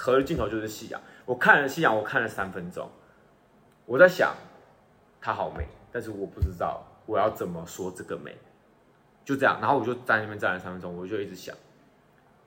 [0.00, 1.00] 合的镜头就是夕阳。
[1.26, 2.90] 我看了夕阳，我看了三分钟，
[3.84, 4.34] 我在想，
[5.20, 8.36] 它好美，但是我不知道我要怎么说这个美，
[9.24, 9.58] 就这样。
[9.60, 11.54] 然后我就在那边站了三分钟，我就一直想。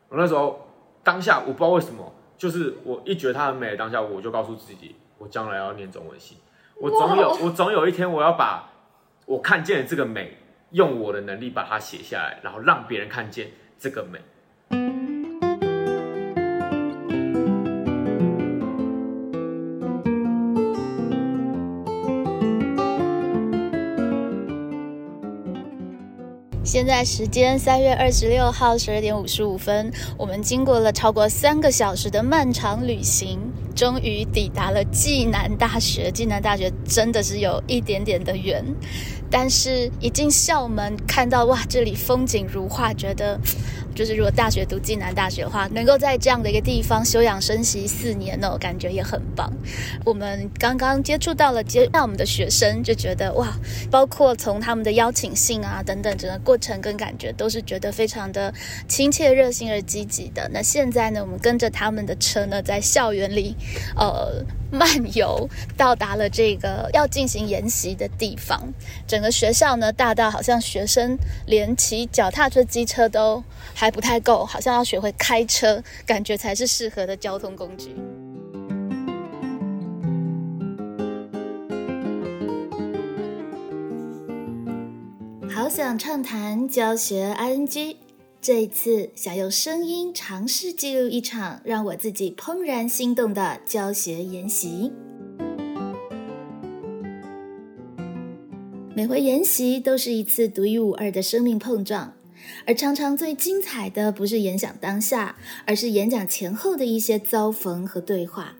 [0.09, 0.67] 我那时候
[1.03, 6.39] 当下我不知道为什么，就是我一觉得它很美当下，我就告诉自己，我将来要念中文系。
[6.75, 8.69] 我总有我总有一天，我要把
[9.25, 10.37] 我看见的这个美，
[10.71, 14.19] 用我的能力把它写下来，然后让别人看见这个美。
[26.73, 33.39] 现在时间三月二十六号十二点五十五分，我们经过了超过三个小时的漫长旅行，
[33.75, 36.09] 终于抵达了暨南大学。
[36.09, 38.65] 暨南大学真的是有一点点的远，
[39.29, 43.39] 但是一进校门看到哇，这里风景如画，觉得。
[43.93, 49.51] 就是如果大学读暨南大学的话，能够在这样的一个地方休养生息四年呢，感觉也很棒。
[50.03, 53.53] 我们刚刚接触到了接那我们的学生，就觉得哇，
[53.89, 58.53] 包括从他们的邀请信啊等等整个过程跟感觉，都是觉得非常的
[58.87, 60.49] 亲切、热心而积极的。
[60.53, 63.55] 那现在呢，我们跟着他们的车呢，在校园里，
[63.95, 64.43] 呃。
[64.73, 68.59] 漫游到达了这个要进行研习的地方，
[69.07, 73.43] 整个学校呢大到好像学生连骑脚踏车、机车都
[73.75, 77.95] 还不太够，好像要学会开车，感觉才是适合的交通工具。
[85.53, 88.02] 好想畅谈教学 ING。
[88.43, 94.91] 这一次，想用声音尝试记录一场让我自己怦然心动的教学研习。
[98.93, 102.13] 每回研习都是一次独一无二的生命碰撞，
[102.65, 108.57] 而常常最精彩的不是演讲当下，而是演讲前后的一些遭逢和对话。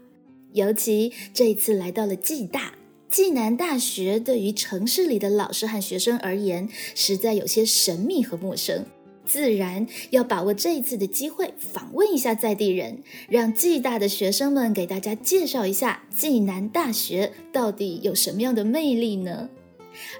[0.53, 2.75] 尤其这一次来到了暨大、
[3.09, 8.85] 暨南大学，对于城市里的老师和学生而言，实在有些神秘和陌生。
[9.25, 19.50] 自然要把握这一次的机会，访问一下在地人，让暨大的学生们给大家介绍一下暨南大学到底有什么样的魅力呢？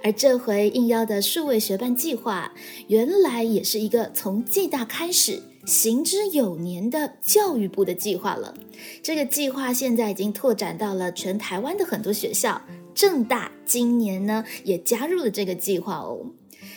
[0.03, 2.53] 而这回应邀的数位学办计划，
[2.88, 8.53] 原来也是一个从暨大开始行之有年的教育部的计划了。
[9.02, 12.62] 这个计划现在已经拓展到了全台湾的很多学校，
[12.94, 16.20] 正大今年呢也加入了这个计划哦。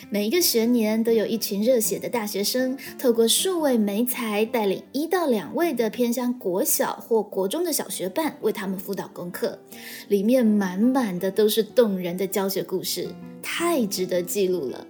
[0.09, 9.59] 每一个学年都有一群热血的大学生，透过数位媒材带领一到两位的偏向国小或国中的小学伴为他们辅导功课，
[10.07, 13.09] 里面满满的都是动人的教学故事，
[13.43, 14.87] 太值得记录了。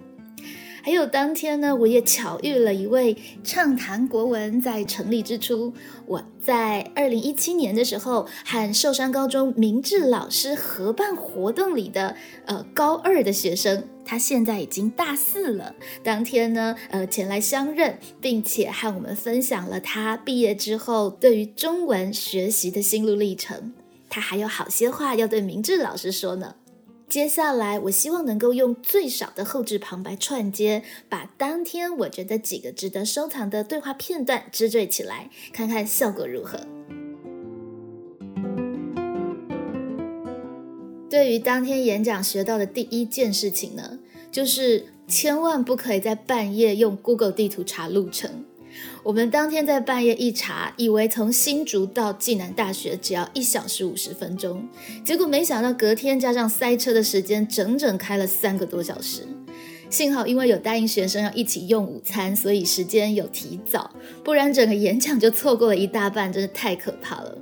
[0.88, 5.74] 还有当天呢，我也巧遇了一位畅谈国文在成立之初，
[6.06, 12.16] 我在二零一七年的时候和寿山高中明志老师合办活动里的
[12.46, 15.74] 呃高二的学生，他现在已经大四了。
[16.02, 23.74] 当天呢，呃前来相认，并且和我们分享了他毕业之后对于中文学习的心路历程。
[24.08, 26.54] 他还有好些话要对明志老师说呢。
[27.08, 36.60] 接下来，我希望能够用最少的后置旁白串接，把当天我觉得几个值得收藏的对话片段织缀起来，看看效果如何。
[41.08, 43.98] 对于当天演讲学到的第一件事情呢，
[44.30, 48.44] 就是千万不可以在半夜用 Google 地图查路程。
[49.02, 54.68] 我们当天在半夜一查，以为从新竹到暨南大学只要一小时五十分钟，
[55.04, 59.26] 结果没想到隔天加上塞车的时间，整整开了三个多小时。
[59.90, 63.90] 幸好因为有答应学生要一起用午餐，所以时间有提早，
[64.22, 67.38] 不然整个演讲就错过了一大半，真是太可怕了。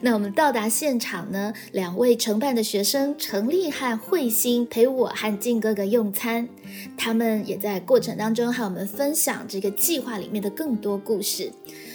[0.00, 1.52] 那我们到达现场呢？
[1.72, 6.48] 两位承办的学生陈丽和慧心陪我和静哥哥用餐，
[6.96, 11.52] 他们也在过程当中和我们分享这个计划里面的更多故事。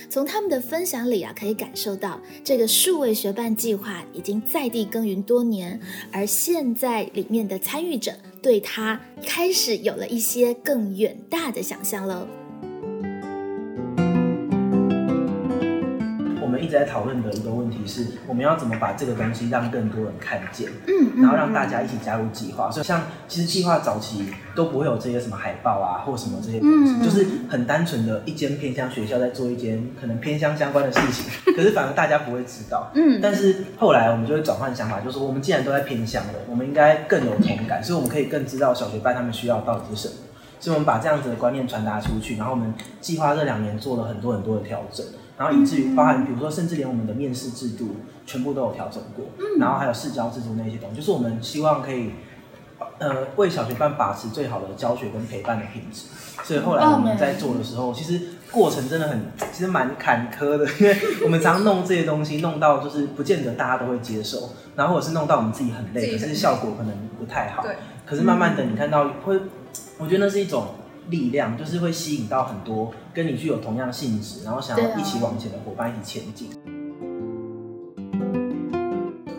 [0.09, 5.79] 从他们的分享里啊，可以感受到这个数位学办计划已经在地耕耘多年，
[6.11, 8.11] 而现在里面的参与者
[8.41, 12.27] 对他开始有了一些更远大的想象喽
[16.51, 16.59] 了。
[16.59, 22.69] 一直在讨论的一个问题是，我们要怎么把这个东西让更多人看见，嗯，然后让大家一起加入计划。
[22.69, 31.25] 所以像其实计划早期都不会有这些什么海报啊，或什么这些东西，就是很单纯的一间偏乡学校在做一间可能偏乡相关的事情，
[31.55, 32.91] 可是反而大家不会知道。
[32.93, 40.15] 嗯，但是后来我们就会转换想法，就是说我们既然都在偏乡了，我们应该更有同感，所以我们可以更知道小学班他们需要到底是什么。
[40.59, 45.03] 所以我们把这样子的观念传达出去，然后我们计划这两年做了很多很多的调整。
[45.41, 47.95] 然后以至于包含比如说，甚至连我们的面试制度
[48.27, 52.11] 全部都有调整过，嗯然后还有试教制度那些东西，就是我们希望可以
[52.99, 56.03] 呃为小学班把持最好的教学跟陪伴的品质。
[56.43, 58.21] 所以后来我们在做的时候，其实
[58.51, 67.63] 过程真的很其实蛮坎坷的，因为我们常弄这些东西，弄到就是不见得大家都会接受，然后或者是弄到我们自己很累，可是效果可能不太好。
[67.63, 67.77] 对。
[68.05, 69.39] 可是慢慢的，你看到会，
[69.97, 70.67] 我觉得那是一种
[71.11, 76.49] 力量，就是会吸引到很多跟你具有同样性质，然后想要一起往前的伙伴一起前进。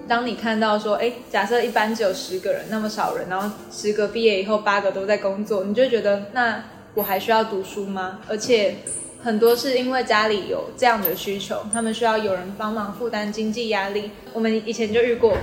[0.06, 8.20] 当你看到说，哎，假设一班只有十个人，那么少人，然后十个毕业以后八个都在工作，你就觉得那我还需要读书吗？
[8.28, 8.76] 而且
[9.22, 14.10] 很多是因为家里有这样的需求，他们需要有人帮忙负担经济压力。
[14.34, 15.34] 我们以前就遇过。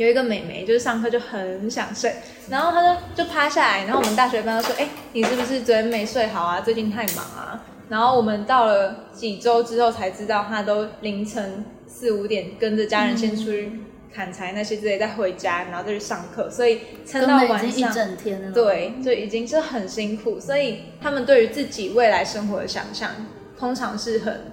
[0.00, 2.10] 有一个美眉，就是上课就很想睡，
[2.48, 6.62] 然后她就就趴下来，然后我们大学班就说：“哎，你是不是昨天没睡好啊？
[6.62, 13.72] 最近太忙啊？”然后我们到了几周之后才知道，她都凌晨四五点跟着家人先出去
[14.10, 18.52] 砍柴那些之类，再回家，然后再去上课，所以撑到晚上一整天了。
[18.52, 23.10] 对，就已经是很辛苦，所以他们对于自己未来生活的想象
[23.58, 24.50] 通常是很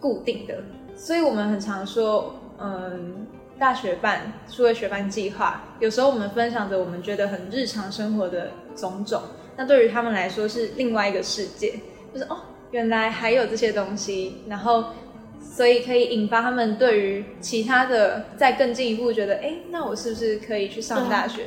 [0.00, 0.54] 固定的，
[0.96, 3.26] 所以我们很常说，嗯。
[3.58, 9.22] 大学办数位学班计划，有时候我们分享着我们觉得很日常生活的种种，
[9.56, 11.74] 那对于他们来说是另外一个世界，
[12.12, 12.38] 就是哦，
[12.72, 14.86] 原来还有这些东西，然后
[15.40, 21.44] 所以可以引发他们对于其他的再更进一步，觉得哎，那我是不是可以去上大学？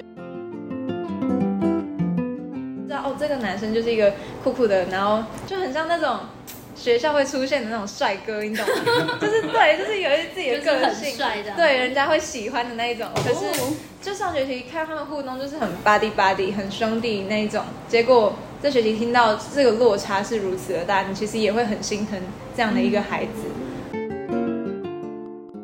[2.87, 6.19] 知道哦，这个男生就是一个酷酷的，然后就很像那种。
[6.75, 9.17] 学校会出现的那种帅哥，你懂吗？
[9.19, 11.17] 就是对，就是有一自己的个性，
[11.55, 13.07] 对，人家会喜欢的那一种。
[13.15, 17.63] 可是就上学期看他们互动，就是很 buddy buddy，很兄弟那一种。
[17.87, 22.19] 结果这学期听到这个落差是如此的大，你其实也会很心疼
[22.55, 23.31] 这样的一个孩子。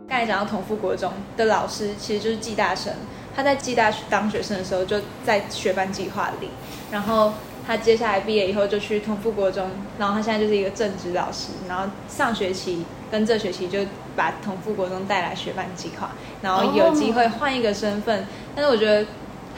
[0.07, 2.93] 刚才讲到同富国中的老师，其实就是季大生。
[3.35, 6.47] 他在季大当学生的时候，就在学班计划里，
[6.89, 7.33] 然后。
[7.65, 13.79] 他接下来毕业以后就去同富国中，然后他现在就是一个正职老师，然后上学期跟这学期就
[14.15, 16.11] 把同富国中带来学班计划，
[16.41, 18.25] 然后有机会换一个身份，
[18.55, 19.05] 但是我觉得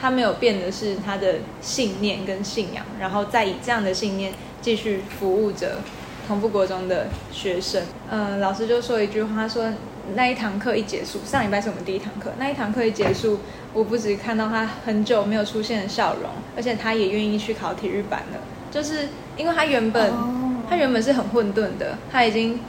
[0.00, 5.78] 他没有变的是他的信念跟信仰，然后再以这样的信念继续服务着
[6.28, 7.82] 同富国中的学生。
[8.10, 9.72] 嗯，老师就说一句话，说。
[10.14, 12.30] 那一堂课一结束，上礼拜是我们第一堂课。
[12.38, 13.40] 那一堂课一结束，
[13.72, 18.38] 我不止看到他很久没有出现的笑容，而且他也愿意去考体育班了。
[18.70, 20.12] 就是因为他原本
[20.68, 22.60] 他原本是很混沌的，他已经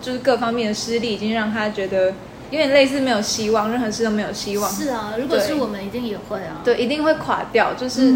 [0.00, 2.08] 就是各方面的失利，已经让他觉得
[2.50, 4.70] 有点类似没有希望，任何事都没有希望。
[4.70, 6.60] 是啊，如果是我们，一定也会啊。
[6.62, 7.72] 对，一定会垮掉。
[7.74, 8.14] 就是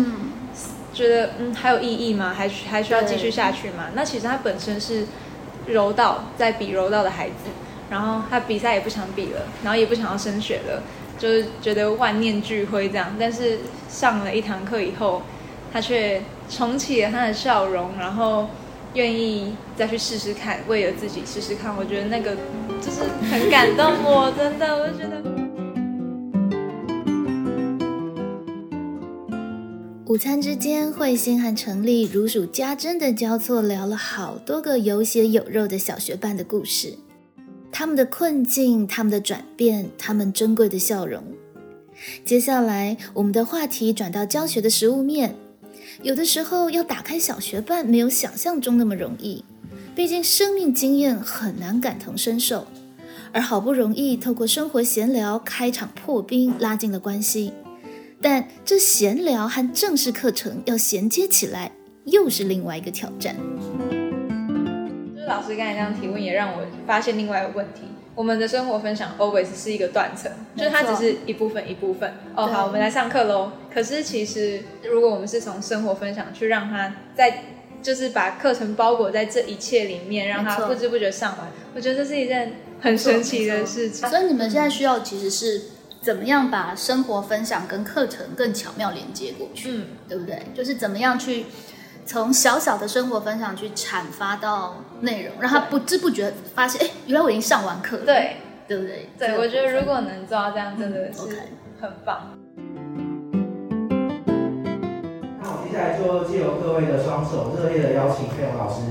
[0.92, 2.34] 觉得嗯，还有意义吗？
[2.36, 3.84] 还还需要继续下去吗？
[3.94, 5.06] 那其实他本身是
[5.66, 7.34] 柔道，在比柔道的孩子。
[7.88, 10.82] 然后他比赛也不想比了，然后也不想要升学了，
[11.18, 13.14] 就是觉得万念俱灰这样。
[13.18, 15.22] 但是上了一堂课以后，
[15.72, 18.48] 他却重启了他的笑容，然后
[18.94, 21.76] 愿意再去试试看，为了自己试试看。
[21.76, 22.34] 我觉得那个
[22.80, 25.22] 就是很感动我，真的，我觉得。
[30.06, 36.96] 午餐之间，慧心和陈丽如数家珍的交错聊了好多个有血有肉的小学伴的故事。
[37.78, 41.22] 他们的困境，他们的转变，他们珍贵的笑容。
[42.24, 45.36] 接下来，我们的话题转到教学的实物面。
[46.00, 49.44] 有的时候，要打开小学班，没有想象中那么容易。
[49.94, 52.66] 毕竟，生命经验很难感同身受。
[53.30, 57.52] 而好不容易透过生活闲聊开场破冰，拉近了关系。
[58.22, 61.72] 但这闲聊和正式课程要衔接起来，
[62.06, 63.36] 又是另外一个挑战。
[65.26, 67.82] 老师刚才这样提问，也让我发现另外一个问题：
[68.14, 72.14] 我们的生活分享 always 是一个断层，就是它只是一部分一部分。
[72.34, 73.52] 哦，好，我们来上课喽。
[73.72, 77.42] 可是其实，如果我们是从生活分享去让它在，
[77.82, 84.08] 就是把课程包裹在这一切里面，让它不知不觉上完，我觉得这是一件很神奇的事情。
[84.08, 85.62] 所以你们现在需要其实是
[86.00, 90.40] 怎么样把生活分享跟课程更巧妙连接过去，嗯，对不对？
[90.54, 91.46] 就是怎么样去。
[92.06, 98.36] 从小小的生活分享去阐发到内容，让他不知不觉发现，哎，原来我已经上完课了，对，
[98.68, 99.10] 对不对？
[99.18, 101.20] 对，我觉得如果能做到这样，真的是
[101.80, 102.38] 很棒。
[105.42, 108.82] 那我接下来就借由各位的双手，热烈的邀请费勇老师。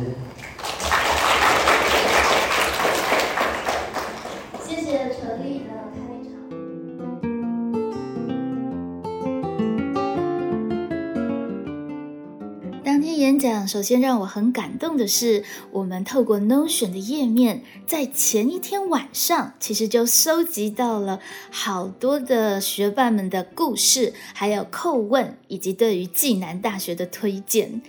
[13.25, 27.82] 演讲首先让我很感动的是，我们透过 Notion 的页面，在前一天晚上，其实就收集到了好多的学伴们的故事，还有叩问，以及对于暨南大学的推荐，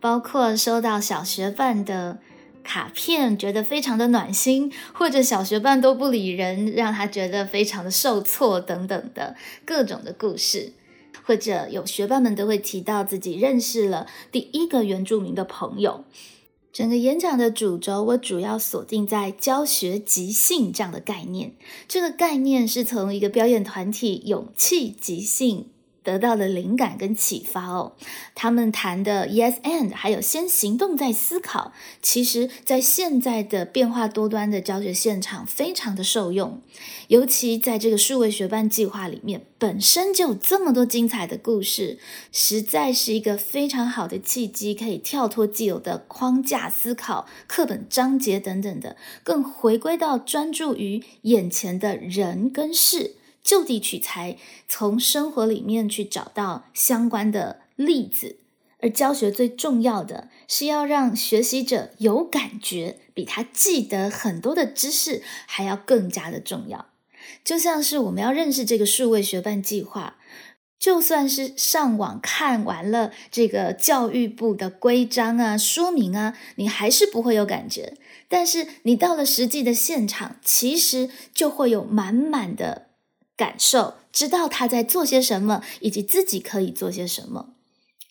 [0.00, 2.18] 包括收到小学伴的
[2.62, 10.74] 卡片，觉得非常的暖心，或者小学伴都不理人，让他觉得非常的受挫等等的各种的故事。
[11.24, 16.04] 或者有学霸们都会提到自己认识了第一个原住民的朋友。
[16.72, 21.54] 整个演讲的主轴，我主要锁定在教学即兴这样的概念。
[21.86, 25.68] 这个概念是从一个表演团体勇气即兴。
[26.04, 27.94] 得到的灵感跟启发哦，
[28.34, 36.60] 他们谈的 yes and 还有先行动再思考，其实在现在的变化多端的教学现场非常的受用，
[37.08, 41.98] 尤其在这个数位学伴计划里面，本身就有这么多精彩的故事，
[42.30, 53.16] 实在是一个非常好的契机，可以跳脱既有的框架思考、课本章节等等的，更回归到专注于眼前的人跟事。
[53.44, 54.36] 就地取材，
[54.66, 58.38] 从生活里面去找到相关的例子。
[58.80, 66.86] 而教学最重要的是要让学习者有感觉，比他记得很多的知识还要更加的重要。
[67.42, 70.16] 就像是我们要认识这个数位学伴计划，
[70.78, 77.96] 就算是上网看完了这个教育部的规章啊、说明啊，你还是不会有感觉。
[78.28, 82.88] 但是你到了实际的现场，其实就会有满满的。
[83.36, 87.54] 感受，知道他在做些什么，以及自己可以做些什么。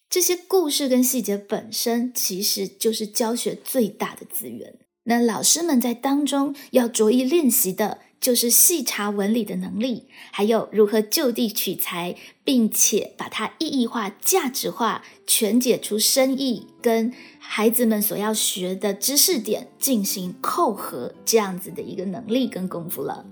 [0.09, 4.75] 这些故事跟细节本身，其实就是教学最大的资源。
[5.05, 23.25] 那老师们在当中要着意练习的，就是细查文理的能力，还有如何就地取材，并且把它意义化、价值化，全解出深意，跟孩子们所要学的知识点进行扣合，这样子的一个能力跟功夫了。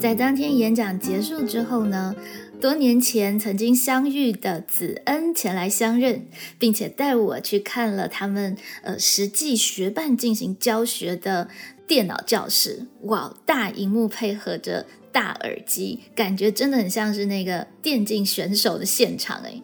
[0.00, 2.16] 在当天演讲结束之后呢，
[2.58, 6.26] 多年前曾经相遇的子恩前来相认，
[6.58, 11.50] 并且带我去看了他们呃实际学伴进行教学的
[11.86, 12.86] 电脑教室。
[13.02, 19.62] 哇，大荧幕配合着大耳机，感觉真的很像是那个电竞选手的现场诶，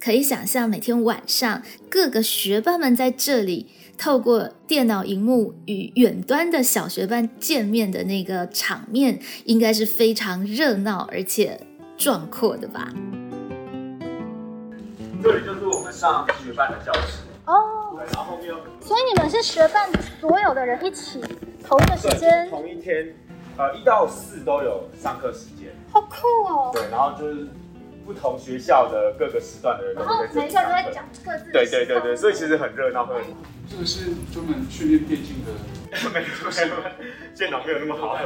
[0.00, 3.66] 可以想象每天晚上各个学伴们在这里。
[3.98, 11.60] 透过电脑荧幕与远端的小学班见面的那个场面，应该是非常热闹而且
[11.96, 12.88] 壮阔的吧？
[15.22, 17.96] 这里就是我们上学班的教室哦。
[17.96, 21.20] 对，然后后面，所以你们是学班所有的人一起
[21.66, 23.14] 同一个时间，同一天，
[23.56, 26.70] 呃，一到四都有上课时间，好酷哦。
[26.72, 27.48] 对，然后就是
[28.04, 33.16] 不同学校的各个时段的人，然后每个都在讲各自，对对对对，所以其实很热闹，很。
[33.68, 35.52] 这个是专门训练电竞的，
[36.12, 36.76] 没 有没有，
[37.36, 38.16] 电脑没有那么好。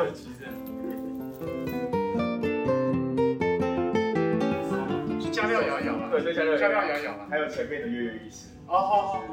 [5.20, 6.08] 是加料摇一摇吗？
[6.10, 8.48] 对，加料加料摇一摇还有前面的跃跃欲试。
[8.68, 9.24] 哦好好，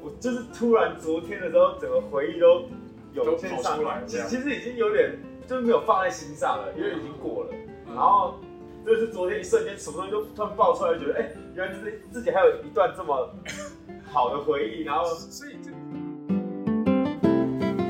[0.00, 2.68] 我就是突然昨天的时候，整个回忆都
[3.14, 5.12] 涌现上来，其其实已经有点
[5.46, 7.50] 就是没有放在心上了，因为已经过了。
[7.86, 8.40] 然后
[8.86, 13.34] 就是昨天一瞬间，什么东西都突然爆出来，觉得哎，原来自己自己还有一段这么。
[14.12, 15.70] 好的回忆，然后所以这。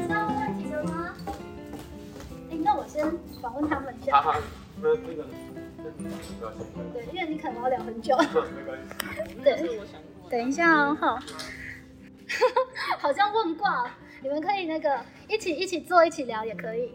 [0.02, 1.16] 知道问题了吗？
[2.50, 3.10] 哎，那我先
[3.40, 4.20] 访问他们一下。
[4.20, 4.34] 好，
[4.82, 5.24] 那那个，
[6.92, 8.14] 对，因为你可能要聊很久。
[8.54, 9.34] 没关系。
[9.42, 9.80] 对，
[10.28, 11.18] 等一下哦，好。
[13.00, 13.90] 好像问卦，
[14.22, 16.92] 你们可以那个一起一起坐，一起聊也可以。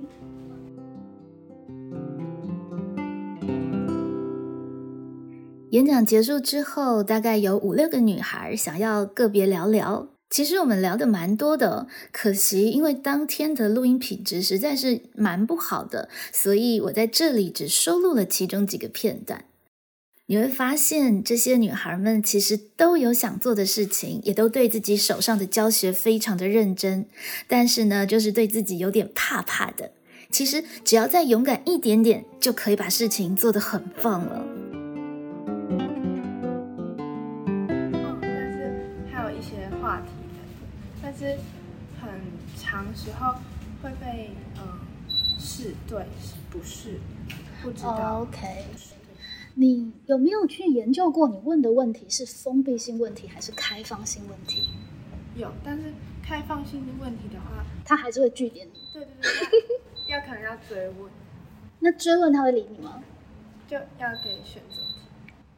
[5.75, 10.07] 演讲结束之后，大概有五六个女孩想要个别聊聊。
[10.29, 19.43] 其实我们聊的蛮多的，可惜因为当天的录音品质实在是蛮不好的，所以我在这里只收录了其中几个片段。
[20.27, 27.05] 你会发现，这些女孩们其实都有想做的事情，也都对自己手上的教学非常的认真，
[27.49, 29.91] 但是呢，就是对自己有点怕怕的。
[30.31, 34.54] 其实只要再勇敢一点点，就可以把事情做得很棒了。
[41.13, 41.37] 是
[42.01, 42.09] 很
[42.57, 43.35] 长时候
[43.81, 44.79] 会被嗯
[45.39, 46.05] 是对
[46.49, 46.99] 不是
[47.61, 48.21] 不知道。
[48.21, 48.65] OK，
[49.55, 51.27] 你有没有去研究过？
[51.27, 54.69] 你问的问题是封闭性问题还是开放性问题？
[55.35, 55.93] 有，但是
[56.23, 58.73] 开放性的问题的话，他还是会拒点你。
[58.93, 61.11] 对对对，要可能要追问。
[61.79, 63.03] 那追问他会理你吗？
[63.67, 65.01] 就要给选择题。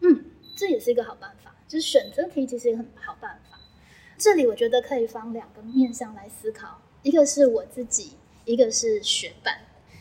[0.01, 0.25] 嗯，
[0.55, 3.46] 这也是一个好办法，就是选择题其实也很好办法。
[4.17, 8.13] 这里我觉得可以放两个面向来思考，一个是我自己，
[8.45, 9.59] 一个是学伴。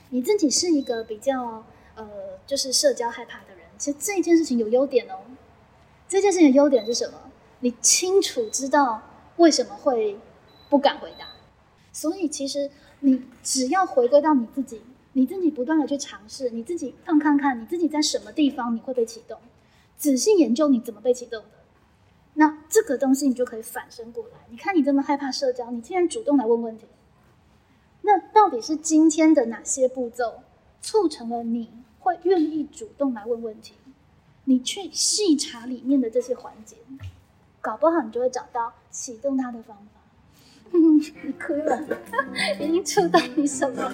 [0.09, 2.09] 你自己是一个比较呃，
[2.47, 5.19] 就是社交害怕的人，其实这件事情有优点哦。
[6.09, 7.31] 这件事情的优点是什么？
[7.61, 9.03] 你清楚知道
[9.37, 10.19] 为什么会
[10.71, 11.27] 不敢回答，
[11.93, 12.71] 所以其实
[13.01, 14.81] 你只要回归到你自己，
[15.13, 19.39] 你自己不断的去尝试，你自己放看看你自己在什么地方你会被启动，
[19.99, 21.56] 仔细研究你怎么被启动的，
[22.38, 24.38] 那这个东西你就可以反身过来。
[24.50, 26.87] 你看你这么害怕社交，你竟然主动来问问题，
[28.02, 30.43] 那到底是今天的哪些步骤
[30.81, 33.75] 促成了你会愿意主动来问问题？
[34.45, 36.76] 你去细查里面的这些环节，
[37.61, 40.00] 搞不好你就会找到启动它的方法。
[40.73, 41.83] 你哭了，
[42.61, 43.93] 已经触到你什么？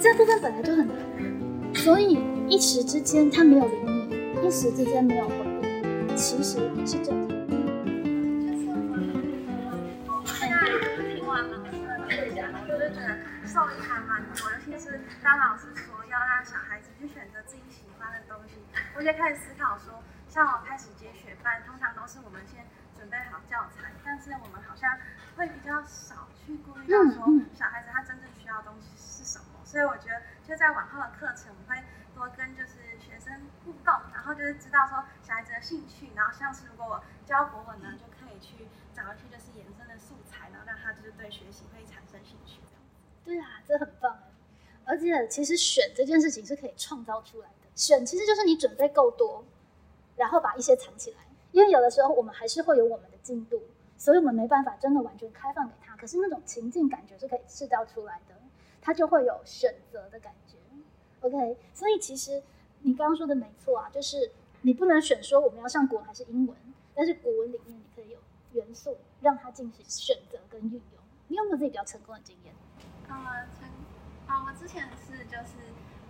[0.00, 5.34] 这部分本来就很难，所以一时之间他没有理你，一时之间没有回，
[6.16, 6.54] 其实是
[6.86, 7.10] 正常。
[11.10, 18.62] 听完了，我就觉得受益还蛮多，尤其是当老师说要让小孩子去选择自己喜欢的东西，
[18.94, 22.64] 我就开始思考说，像我开始接学班，通常都是我们先
[22.96, 24.96] 准备好教材，但是我们好像
[25.36, 27.26] 会比较少去顾虑到说
[27.58, 31.82] 小孩子他真正需要的东西是什么，所以我觉得就在往后的课程，我会
[32.14, 32.78] 多跟就是
[33.24, 33.32] 生
[33.64, 42.60] 互动，然后就是知道说小孩子的兴趣，然后像是如果我教国文呢，就可以去找一些就是延伸的素材，然后让他就是对学习会产生兴趣。
[43.24, 44.18] 对啊，这很棒。
[44.84, 49.42] 而且其实选这件事情是可以创造出来的，选其实就是你准备够多，
[50.16, 51.16] 然后把一些藏起来。
[51.52, 53.62] 因为有的时候我们还是会有我们的进度，
[53.96, 55.96] 所以我们没办法真的完全开放给他。
[55.96, 58.34] 可是那种情境感觉是可以制造出来的，
[58.82, 60.58] 他就会有选择的感觉。
[61.20, 62.42] OK，所以其实
[62.84, 66.56] 你刚刚说的没错啊，就是你不能选说我们要上国文还是英文，
[66.94, 68.18] 但是国文里面你可以有
[68.52, 71.02] 元素让它进行选择跟运用。
[71.28, 72.54] 你有没有自己比较成功的经验？
[73.08, 73.68] 呃，成
[74.26, 75.56] 啊，我之前是就是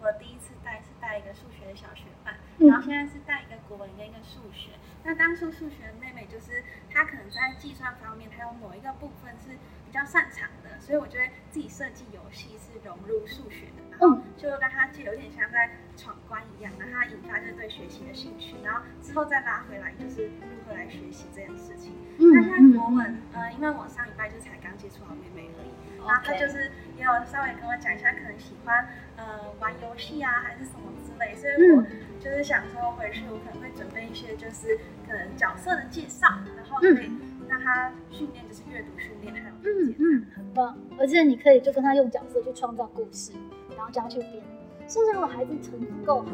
[0.02, 4.70] 我第一次带是带一个数学的小学班，然后现在是带一个国文跟一个数学。
[5.04, 21.92] 那当初数学的妹妹就是她可能在计算方面，她有某一个部分是比较擅长的，所以我觉得自己设计游戏是融入数学的，然后就让他就有点像在闯关一样，让他引发就是对学习的兴趣，然后之后再拉回来就是如何来学习这件事情。
[22.18, 31.82] 那现在国文，呃，因为我上礼拜就才刚接触到妹妹而已，然后她就是也有稍微跟我讲一下，可能喜欢呃玩游戏啊还是什么之类，所以我
[32.20, 36.26] 就是想说回去我可能会准备一些就是可能角色的介绍，
[36.56, 37.10] 然后可以
[37.54, 43.30] 让他训练就是阅读训练还有嗯嗯很棒，而且你可以就跟他用角色去创造故事，
[43.76, 44.42] 然后教他去编，
[44.88, 46.32] 甚至如果孩子成绩够好，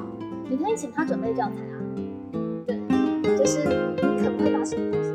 [0.49, 1.77] 你可以请他准备教材啊，
[2.67, 5.11] 对，就是你可不可以把什么东西？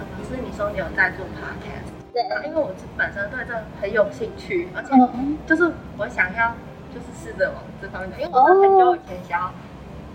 [0.00, 4.90] 老师，你说你有在做 podcast，对，因为我本身对这很有兴趣，而且
[5.46, 6.56] 就是我想要
[6.92, 9.52] 就是试着往这方面走，因为我是很久以前想要，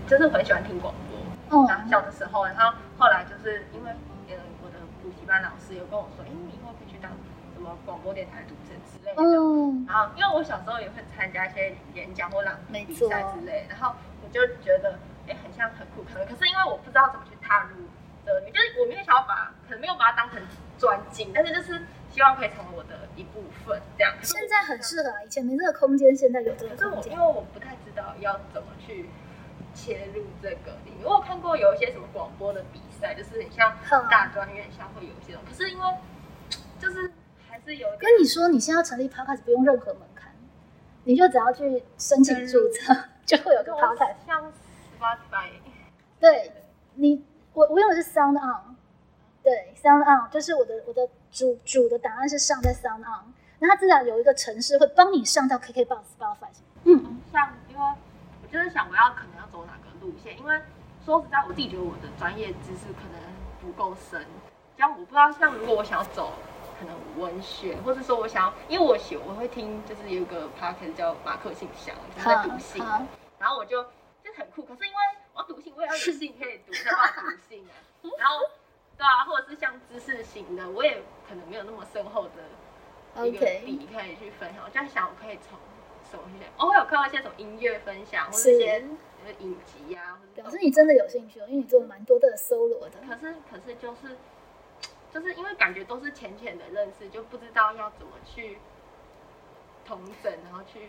[0.06, 0.92] 就是很喜欢听广
[1.88, 3.90] 小的时候，然后后来就是因为
[4.28, 7.10] 呃我的补习班老师有跟我说，哎，你以后可以去当
[7.54, 17.86] 什么广播电台主持人之类的，嗯，然后因为我小时候也会参加一些演讲或朗读比赛之类，然后我就觉得哎很像很酷，可能可是因为我不知道怎么去踏入。
[18.24, 20.40] 就是我没有想要把，可能没有把它当成
[20.78, 24.14] 专精，但是就是希望可以成为我的一部分这样。
[24.22, 27.12] 现在很适合，以前没这个空间，现在有这个空间。
[27.12, 29.10] 因为我不太知道要怎么去
[29.74, 31.04] 切入这个领域。
[31.04, 33.76] 我有看过有一些什么广播的比赛，就是很像
[34.10, 35.84] 大专院校会有这种，可是因为
[36.78, 37.12] 就是
[37.48, 37.88] 还是有。
[37.98, 40.32] 跟你说，你现在要成立 podcast 不用任何门槛，
[41.04, 42.94] 你就只要去申请注册，
[43.26, 44.14] 就会有个 podcast。
[44.26, 44.52] 像
[44.98, 45.48] Spotify，
[46.20, 46.52] 对
[46.94, 47.24] 你。
[47.54, 48.74] 我我用的是 Sound On，
[49.40, 56.48] 对，Sound On 就是我的我的主主的档案是上在 Sound On，那它至少有一个城市会帮你上到 KKBox、Spotify。
[56.82, 57.63] 嗯，像因为我
[58.54, 60.62] 就是想我要可能要走哪个路线，因为
[61.04, 63.20] 说实在，我自己觉得我的专业知识可能
[63.60, 64.24] 不够深，
[64.76, 66.32] 这样我不知道像如果我想要走
[66.78, 72.80] 可能文学，或者说我想要，因为我写我会听就是有一个 p o c k e t 叫马克信箱，就是在读信，
[73.40, 73.82] 然后我就
[74.22, 74.98] 就很酷，可是因为。
[75.34, 77.74] 我要读信，我也要有信可以读，才办法读信啊。
[78.16, 78.38] 然后，
[78.96, 84.62] 对啊，或者是像知识型的，我也可能没有那么深厚的一个底可以去分享。
[84.64, 85.58] 我在想，我可以从
[86.56, 88.84] 我会有看到一些什么音乐分享，或者一些
[89.40, 90.18] 影集呀。
[90.34, 92.96] 表示你真的有兴趣哦，因为你做了蛮多的搜罗的。
[93.08, 94.16] 可是，可是就是，
[95.12, 98.58] 就是因为感觉都是浅浅的认识，就不知道要怎么去
[99.84, 100.88] 同整，然后去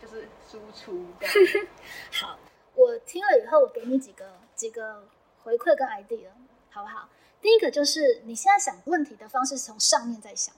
[0.00, 1.66] 就是输出这样。
[2.12, 2.38] 好，
[2.74, 5.06] 我听了以后，我给你几个几个
[5.42, 6.28] 回馈跟 idea，
[6.70, 7.08] 好不好？
[7.42, 10.54] 第一个就是你现在想问题的方式是从上面在想，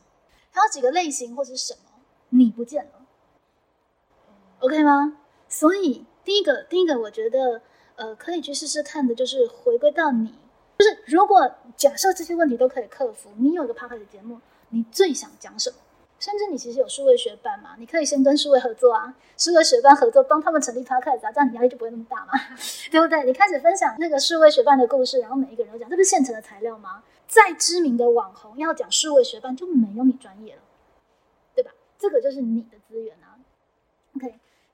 [0.52, 2.92] 还有几个类型或者是什么你不见了
[4.60, 5.18] ，OK 吗？
[5.48, 7.62] 所以第一个第一个我觉得
[7.96, 10.34] 呃可以去试试看的就是回归到你，
[10.78, 14.38] 就是如果假设这些问题都可以克服，你有一个 p o d 的节目，
[14.70, 15.76] 你最想讲什么？
[16.20, 22.32] 甚至你其实有数位学伴嘛，你可以先跟数位合作啊，数位学伴合作帮他们成立 podcast，这样你压力就不会那么大嘛，
[22.90, 23.24] 对不对？
[23.24, 27.04] 你开始分享那个数位学伴的故事，然后每一个人都讲，这不是现成的材料吗？
[27.28, 30.62] 再知名的网红要讲数位学伴就没有你专业了，
[31.54, 31.70] 对吧？
[31.98, 33.27] 这个就是你的资源啊。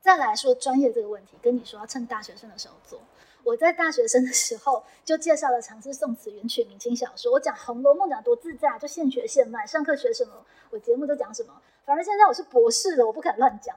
[0.04, 3.00] 再来说专业这个问题，跟你说要趁大学生的时候做。
[3.42, 9.66] 我在大学生的时候就介绍了尝试宋词元曲明清小说，我讲《红楼梦》讲多自在，就现学现卖。
[9.66, 10.32] 上课学什么，
[10.68, 11.54] 我节目都讲什么。
[11.86, 13.74] 反正现在我是博士了，我不敢乱讲。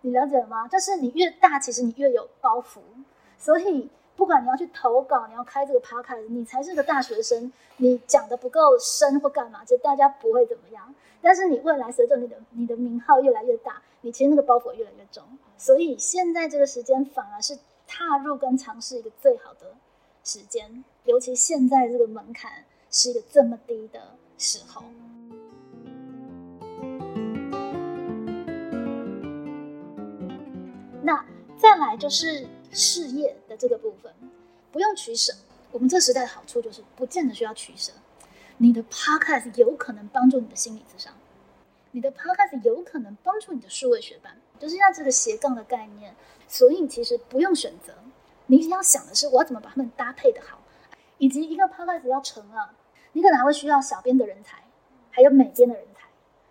[0.00, 0.66] 你了解了吗？
[0.66, 2.80] 就是你越大，其实你越有包袱。
[3.38, 10.92] 所以不管你要去投稿，你要开这个 p o c a s t 你才是个大学生，你讲的不够深或干嘛，就大家不会怎么样。
[11.22, 15.22] 但是你未来随着你的你的名号越来越大，你其实那个包袱越来越重。
[15.60, 17.58] 所以现在这个时间反而是。
[17.92, 19.74] 踏入跟尝试一个最好的
[20.22, 24.84] 时间，尤其现在这个门槛是一个这么低的时候。
[31.02, 31.26] 那
[31.58, 34.14] 再来就是事业的这个部分，
[34.70, 35.32] 不用取舍。
[35.72, 37.90] 我们这时代的好处就是不见得需要取舍。
[38.58, 41.12] 你的 podcast 有可能帮助你的心理智商，
[41.90, 46.14] 你的 podcast 有可能帮助你的数位学班，就是像这个斜杠的概念。
[46.46, 47.94] 所以其实不用选择，
[48.46, 50.58] 你要想的是我要怎么把它们搭配的好，
[51.18, 52.74] 以及一个 podcast 要成啊，
[53.12, 54.64] 你可能还会需要小编的人才，
[55.12, 56.08] 还有美编的人才。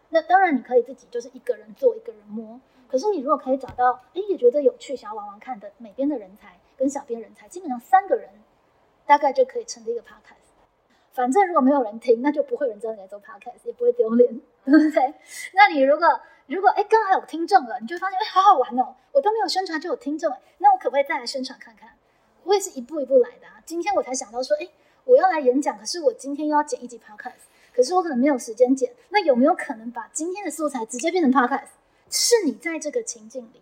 [0.07, 8.29] 那当然你可以自己就是一个人做一个人摸，可是你如果可以找到哎也觉得有趣想要玩玩看的美编的人才跟小编人才，基本上三个人
[9.05, 10.37] 大概就可以成立一个 podcast。
[11.11, 15.13] 反正如果没有人听，那就不会有人知道你在做 podcast，也不会丢脸， 对不对？
[15.53, 16.07] 那你如果
[16.49, 18.95] 如果哎，刚好有听众了，你就发现哎，好好玩哦！
[19.11, 21.91] 我都没有宣传就有听众，那我可不可以再来宣传看看？
[22.43, 23.61] 我也是一步一步来的啊。
[23.67, 24.67] 今天我才想到说，哎，
[25.05, 28.95] 我要来演讲，可是我今天又要剪一集 podcast，可是我可能没有时间剪。
[29.09, 31.67] 那有没有可能把今天的素材直接变成 podcast？
[32.09, 33.61] 是你在这个情境里，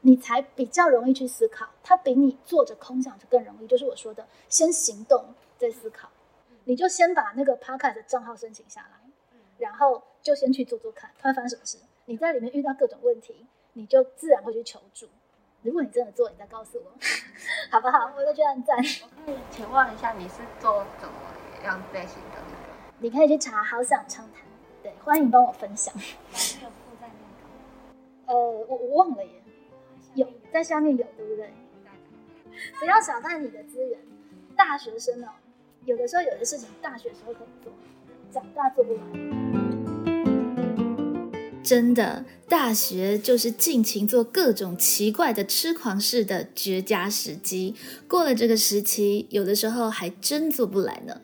[0.00, 3.68] 你才比较容易去思考，它比你坐着空想就更容易。
[3.68, 6.08] 就是我说的，先行动再思考，
[6.64, 11.78] 你就先把那个 podcast 账号申请下来，然后就先去做做看，它会发生什么事。
[12.06, 15.08] 你在里面遇到各种问题，你就自然会去求助。
[15.62, 16.92] 如果你真的做，你再告诉我，
[17.72, 18.12] 好不好？
[18.16, 18.76] 我都觉得很赞。
[18.76, 21.14] 我可以请问一下，你是做怎么
[21.64, 22.74] 样类型的那个？
[23.00, 24.42] 你可以去查，好想畅谈。
[24.82, 25.94] 对，欢迎帮我分享。
[25.94, 26.00] 有
[26.68, 28.32] 附在那个？
[28.32, 29.42] 呃，我我忘了耶。
[30.14, 31.52] 有在下面有，对不对？
[32.78, 33.98] 不要小看你的资源。
[34.54, 35.28] 大学生哦，
[35.84, 37.72] 有的时候有的事情大学时候可以做，
[38.30, 39.43] 长大做不来。
[41.64, 47.74] 真的，大学就是尽情做各种奇怪的痴狂事的绝佳时机。
[48.06, 51.22] 过了这个时期，有的时候还真做不来呢。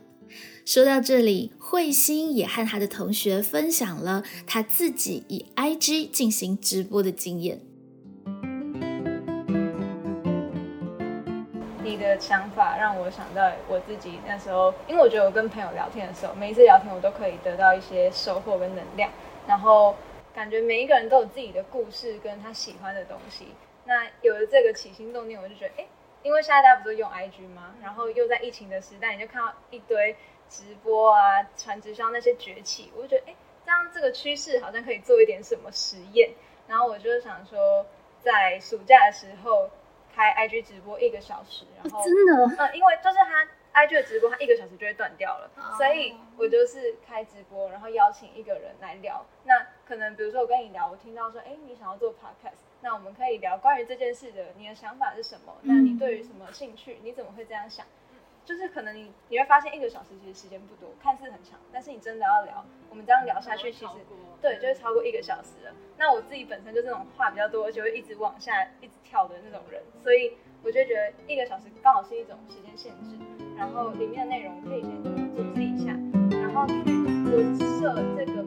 [0.65, 7.61] 说到这里，慧心也和他的同学分享了他自己以 IG 进行直播的经验。
[11.85, 19.11] 你的想法让我想到我自己那时候，因为我觉得我跟朋友聊天的时候，每一次聊天我都可以得到一些收获跟能量，
[19.47, 19.95] 然后。
[20.35, 23.49] 感觉每一个人都有自己的故事跟他喜欢的东西。
[23.85, 25.87] 那有了这个起心动念，我就觉得，哎，
[26.23, 27.75] 因为现在大家不是用 IG 吗？
[27.83, 30.17] 然后又在疫情的时代，你就看到一堆
[30.49, 36.31] 直播啊、传直销那些崛起，我就觉得，哎，这样这个趋势好像可以做一点什么实验。
[36.69, 37.85] 然后我就想说，
[38.21, 39.69] 在暑假的时候
[40.15, 43.49] 开 IG 直播一个小时，然后真的，嗯，因为就是他。
[43.73, 49.25] IG 的直播，它一个小时就会断掉了，所以我就是开直播，然后邀请一个人来聊。
[49.45, 55.53] 那可能比如说我跟你聊，我听到说，哎，你想要做 podcast，那我们可以聊关于这件事的，你的想法是什么？
[55.63, 56.99] 那你对于什么兴趣？
[57.03, 57.85] 你怎么会这样想？
[58.45, 63.95] 就是可能你你会发现一个小时其实时间不多，看似很长，但是你真的要聊，我们这样聊下去，其实
[64.41, 65.75] 对，就会超过一个小时了。
[65.99, 73.17] 那我自己本身就这种话比较多，而且会一直往下一直跳的那种人，所以我就觉得一个小时刚好是一种时间限制。
[73.59, 75.91] 然后里面的内容可以先组织一下，
[76.39, 76.75] 然后去
[77.33, 78.40] 我设这个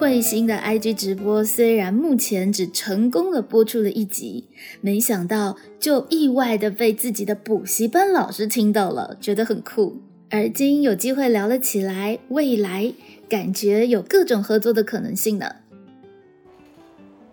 [0.00, 0.08] 这个计划名字叫什么？
[0.08, 4.48] 就是卫星的 IG 直播虽然目前只成功的播出了一集，
[4.80, 10.00] 没想到就意外的被自己的补习班老师听到了，觉得很酷。
[10.30, 12.94] 而今有机会聊了起来，未来
[13.28, 15.56] 感觉有各种合作的可能性呢。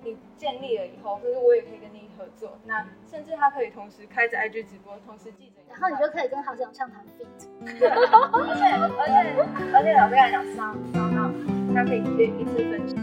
[0.03, 7.27] 你建立了以后，就是我也可以跟你合作，那甚至他可以同时开着 IG 直播，同时记者，然后你就可以跟好想唱谈 fit。
[7.69, 8.63] 而且
[8.97, 9.13] 而且
[9.73, 11.29] 而且老师来讲商商号，
[11.77, 12.97] 他可以直接一次分享。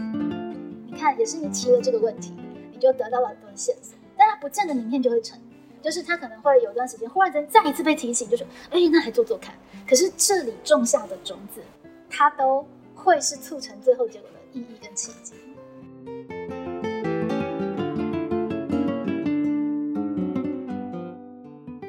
[0.85, 2.33] 你看，也是你提了这个问题，
[2.73, 5.39] 你就得到了很多线索，但他不见得明天就会成。
[5.81, 9.55] 就是他可能会有段时间，忽然间再一次被提醒，就说：“哎，那还做做看。”
[9.87, 11.61] 可是这里种下的种子，
[12.09, 15.35] 它都会是促成最后结果的意义跟契机。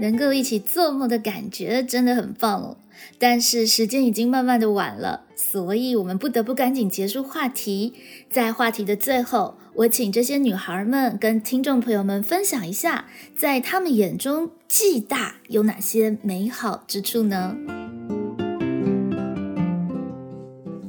[0.07, 2.77] 能够一起做梦的感觉真的很棒哦。
[3.19, 7.95] 但是时间已经慢慢的晚了，所以我们不得不赶紧结束话题。
[8.31, 9.59] 在话题的最后。
[9.77, 17.55] 我请这些女孩们跟听众朋友们分享一下，在他们眼中，暨大有哪些美好之处呢？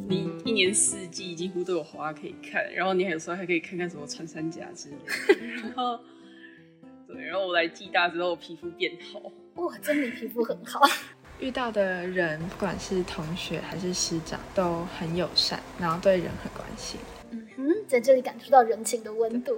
[0.07, 5.35] 你一年四季几乎都有花可以看，然后你有时候还可以看看什么穿山甲之类的。
[5.61, 5.99] 然后，
[7.07, 9.31] 对，然后我来暨大之后，皮肤变好。
[9.55, 10.81] 哇，真的皮肤很好。
[11.39, 16.99] 遇到的人，不管是同学还是师长，都很友善，然后对人很关心。
[17.31, 19.53] 嗯哼，在这里感受到人情的温度。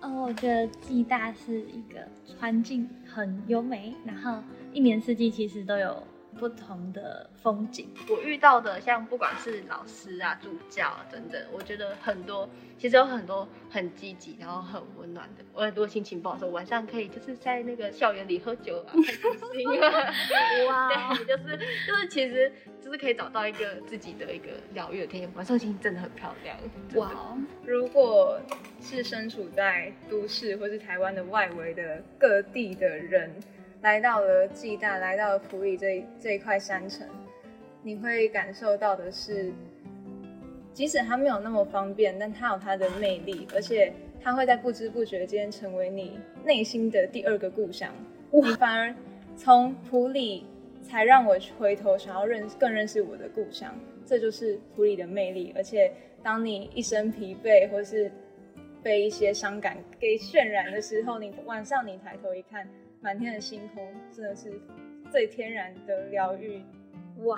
[0.00, 2.06] 哦，我觉得暨大是一个
[2.38, 6.02] 环境很优美，然后一年四季其实都有。
[6.38, 15.44] 不同的风景，我遇到的像不管是老师啊、助教等等，我觉得很多其实有很多很积极，然后很温暖的。
[15.52, 19.02] 我很多心情不好时候，晚上可以就是在那个校园里喝酒啊， 开
[19.54, 20.14] 心啊，
[20.68, 26.56] 哇， 对，就是就是其实就是可以找到一个自己的一个疗愈的天晚上心情真的很漂亮，
[26.94, 27.36] 哇！
[27.64, 28.40] 如果
[28.80, 33.32] 是身处在都市或是台湾的外围的各地的人。
[33.82, 37.04] 来到了暨大，来到了普里这这一块山城，
[37.82, 39.52] 你会感受到的是，
[40.72, 43.92] 即使它没有那么方便，但它有它的魅力，而且
[44.22, 47.92] 它会在不知不觉间成为你内心的第二个故乡。
[48.30, 48.94] 你反而
[49.36, 50.46] 从普里
[50.80, 53.74] 才让我回头想要认更认识我的故乡，
[54.06, 55.52] 这就是普里的魅力。
[55.56, 55.92] 而且
[56.22, 58.08] 当你一身疲惫或是
[58.80, 62.64] 被一些伤感给渲染的时候，你晚上你抬头一看。
[63.02, 63.84] 满天的星空
[64.14, 64.52] 真的是
[65.10, 66.62] 最天然的疗愈，
[67.24, 67.36] 哇！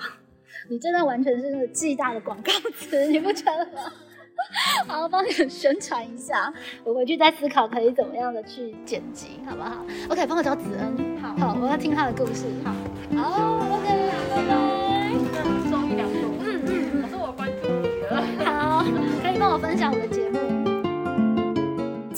[0.69, 3.91] 你这段完全是巨大的广告词，你不觉得吗？
[4.87, 6.53] 好，帮你宣传一下，
[6.85, 12.73] 我回去再思考可以怎么样的去剪辑，好不好？OK，帮我找子恩，好，好，我要听他的故事，好，
[13.17, 13.89] 好，OK，
[14.31, 15.15] 拜拜。
[15.71, 18.85] 终于两周，嗯嗯，可是我关注你了，好，
[19.23, 20.44] 可以帮我分享我的节目。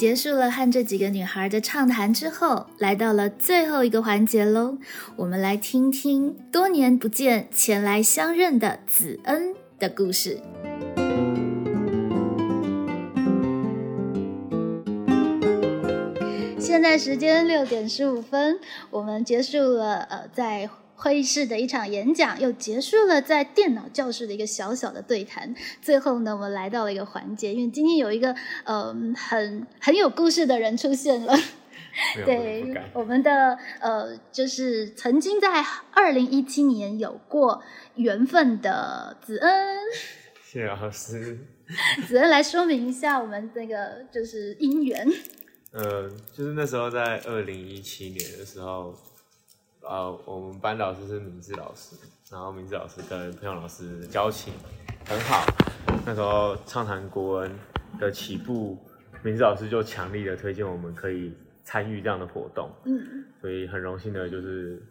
[0.07, 4.79] 结束了和这几个女孩的畅谈之后，来到了最后一个环节喽。
[5.17, 10.41] 我们来听听多年不见前来相认的子恩的故事。
[16.61, 20.71] 现在时间六点十五分，我们结束了呃在。
[20.99, 25.55] 会议室的一场演讲又结束了，在电脑教室的一个小小的对谈。
[25.83, 31.35] 最后呢，我们来到了一个环节，因为今天有一个呃很很有故事的人出现了。
[32.25, 37.63] 对，我们的呃就是曾经在二零一七年有过
[37.97, 39.77] 缘分的子恩。
[40.43, 41.39] 谢谢老师。
[42.09, 45.07] 子恩来说明一下我们这个就是姻缘。
[45.73, 48.95] 呃，就是那时候在二零一七年的时候。
[49.89, 51.95] 呃，我们班老师是明志老师，
[52.31, 54.53] 然后明志老师跟培养老师交情
[55.09, 55.45] 很好。
[56.05, 57.51] 那时候畅谈国文
[58.01, 58.77] 的起步，
[59.23, 62.69] 明志老师就强力的推荐我们可以参与这样的活动。
[62.85, 64.83] 嗯，所以很荣幸的就是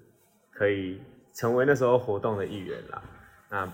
[0.52, 1.02] 可以
[1.34, 3.04] 成为那时候活动的一员啦。
[3.50, 3.70] 那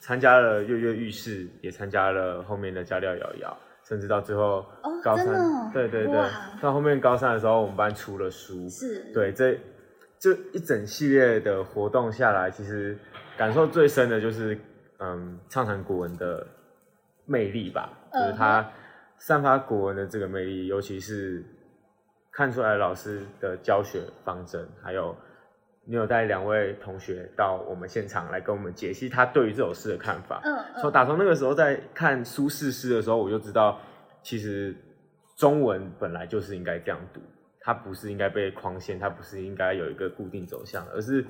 [0.00, 3.56] 参加了跃跃欲试，也参加了后面的加料摇摇，
[3.88, 4.66] 甚至到最后
[5.04, 9.56] 高三，对对对，到后面高三的时候，我们班出了书，是对这。
[10.24, 12.96] 就一整系列的活动下来，其实
[13.36, 14.58] 感受最深的就是，
[14.98, 16.46] 嗯，畅谈古文的
[17.26, 18.66] 魅力吧，就是它
[19.18, 21.44] 散发古文的这个魅力，尤其是
[22.32, 25.14] 看出来老师的教学方针，还有
[25.84, 30.40] 你有带两位同学到我们现场来跟我们解析他对于这首诗的看法。
[30.42, 33.78] 嗯，从打从那个时候在看苏轼诗的时候，我就知道，
[34.22, 34.74] 其实
[35.36, 37.20] 中文本来就是应该这样读。
[37.64, 41.24] 它不是应该被框限，它不是应该有一个固定走向，而是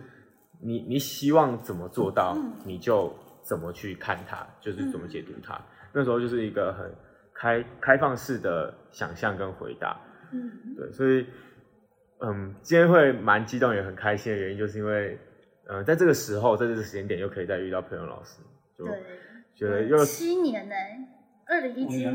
[0.60, 5.56] 你你希望怎么做到，你就怎么去看它，就是怎么解读它。
[5.92, 6.92] 那时候就是一个很
[7.32, 9.96] 开开放式的想象跟回答。
[10.32, 11.24] 嗯，对，所以
[12.18, 15.16] 嗯，今天会蛮激动也很开心的原因，就是因为
[15.68, 18.42] 嗯，在这个时候，在这个时间点又可以再遇到朋友老师，
[18.76, 18.84] 就
[19.54, 20.74] 觉得又七年呢。
[21.46, 22.06] 二零一七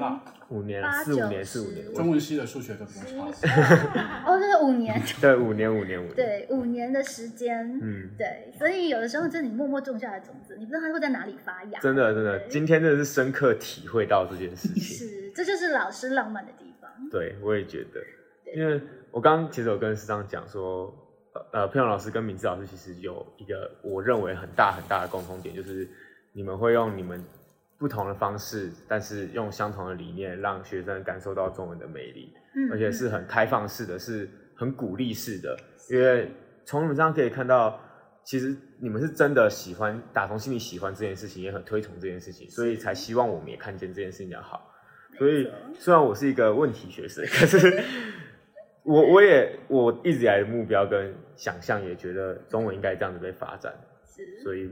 [0.50, 3.06] 五年四五年四五年，中文系的数学都不差。
[4.26, 5.00] 哦，这是五年。
[5.22, 6.16] 对，五年 五年五年。
[6.16, 7.80] 对，五年的时间。
[7.82, 11.80] 嗯，对，所以有的时候，这你默默种下的种子，你不知道它会在哪里发芽。
[11.80, 14.82] 真的，真的，今天真的是深刻体会到这件事情。
[14.82, 16.90] 是，这就是老师浪漫的地方。
[17.12, 18.02] 对，我也觉得，
[18.56, 20.92] 因为我刚刚其实有跟师长讲说，
[21.54, 25.88] 呃，佩蓉老师跟明志老师其实有一个我认为很大很大的共同点，就是
[26.34, 27.24] 你们会用你们。
[27.80, 32.34] 不同的方式，但是用相同的理念，让学生感受到中文的魅力，
[32.72, 35.58] 而且是很开放式的，是很鼓励式的。
[35.90, 36.30] 因为
[36.66, 37.80] 从你们身上可以看到，
[38.26, 44.70] 其实你们是真的喜欢，打从心里喜欢这件事情，也很推崇这件事情，所以才希望我们也看见这件事情的好。
[45.18, 47.82] 所以虽然我是一个问题学生， 可是
[48.84, 53.74] 我 我也我一直以来的目标跟想象，也觉得中文应该这样子被发展。
[54.44, 54.70] 所以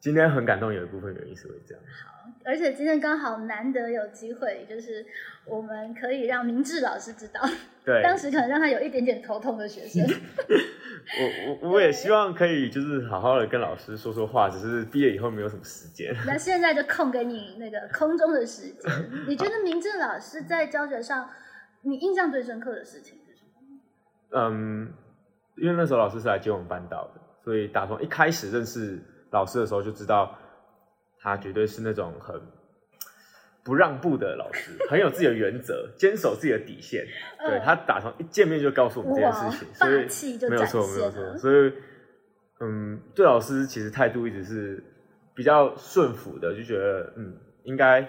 [0.00, 1.82] 今天很感动，有一部分原因是会这样。
[1.84, 5.04] 好而且今天刚好难得有机会，就是
[5.44, 7.40] 我们可以让明志老师知道，
[7.84, 10.06] 对，当时可能让他有一点点头痛的学生。
[10.08, 16.14] 我我我也希望可以就是好好的跟老师说说话，只是毕业以后没有什么时间。
[16.26, 18.92] 那现在就空给你那个空中的时间。
[19.26, 21.28] 你觉得明志老师在教学上，
[21.82, 23.50] 你印象最深刻的事情是什么？
[24.32, 24.92] 嗯，
[25.56, 28.98] 因为那时候老师是来接我们班导的，所以打从一开始认识
[29.30, 30.36] 老师的时候就知道。
[31.20, 32.40] 他绝对是那种很
[33.64, 37.04] 不让步的老师，很有自己的原则， 坚守自己的底线。
[37.40, 41.36] 对他打从一见面就告诉我们这件事情，所以没有错，没有错。
[41.36, 41.72] 所以，
[42.60, 44.80] 嗯，对老师其实态度一直是
[45.34, 48.00] 比较顺服的，就觉得嗯，应该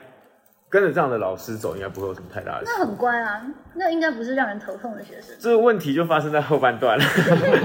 [0.69, 2.65] 跟着这样的老师走，应该不会有什么太大的。
[2.65, 5.36] 那很乖啊，那应该不是让人头痛的学生。
[5.39, 7.03] 这个问题就发生在后半段了，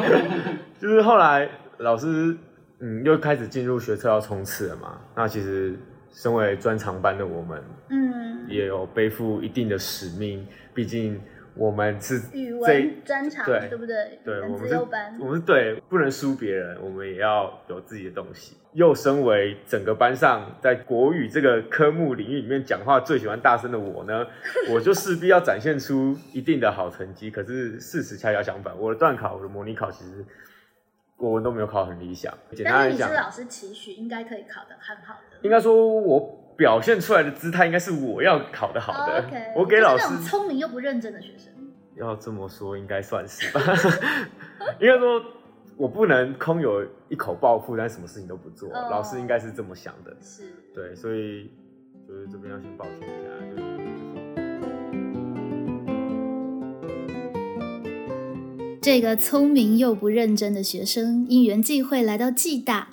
[0.81, 2.35] 就是后来老师。
[2.81, 5.01] 嗯，又开始进入学测要冲刺了嘛？
[5.15, 5.75] 那其实
[6.13, 10.47] 身为专长班的我们，嗯，也有背负一定的使命。
[10.75, 11.21] 毕竟
[11.55, 14.19] 我们是语文专长，对对不对？
[14.25, 14.77] 对，我们是，
[15.21, 18.57] 我们是对，不能输别人，我们也要有自己的东西。
[18.73, 24.27] 又身为整个班上在国语这个科目领域里面讲话最喜欢大声的我呢，
[24.75, 27.31] 我就势必要展现出一定的好成绩。
[27.31, 30.25] 可是事实恰恰相反，我的段考、我的模拟考其实。
[31.17, 35.39] 国文都没有考很理想，简单来讲，老师期许应该可以考得很好的。
[35.43, 39.25] 应该说，我表现出来的姿态应该是我要考得好的。
[39.55, 41.53] 我给老师聪明又不认真的学生，
[41.95, 43.61] 要这么说应该算是吧。
[44.81, 45.23] 应该说，
[45.77, 48.69] 我不能空有一口抱负，但什么事情都不做。
[48.71, 51.51] 老师应该是这么想的，是对，所以
[52.07, 53.74] 就是这边要先抱歉一下，就。
[58.85, 62.91] 这个聪明又不认真的学生，因缘际会来到暨大，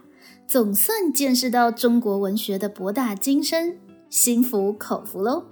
[0.47, 3.77] 总算见识到中国文学的博大精深，
[4.09, 5.47] 心服口服喽。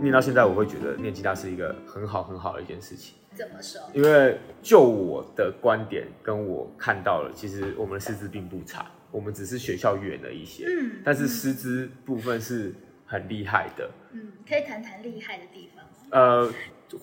[0.00, 3.14] 念到现在，我会觉得念暨大是一个很好很好的一件事情。
[3.36, 3.80] 怎么说？
[3.94, 10.64] 因为就我的观点，跟我看到了，其实我们的师资并不差，我们只是学校远了一些。
[10.66, 12.74] 嗯，但是师资部分是。
[13.12, 15.84] 很厉害的，嗯，可以谈谈厉害的地方。
[16.18, 16.50] 呃，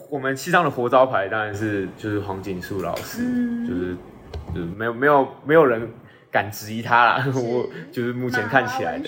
[0.09, 3.21] 我们西藏的活招牌当然是就是黄锦树老师，
[3.67, 3.95] 就是
[4.55, 5.87] 就是没有没有没有人
[6.31, 7.25] 敢质疑他啦。
[7.37, 9.07] 我就是目前看起来的，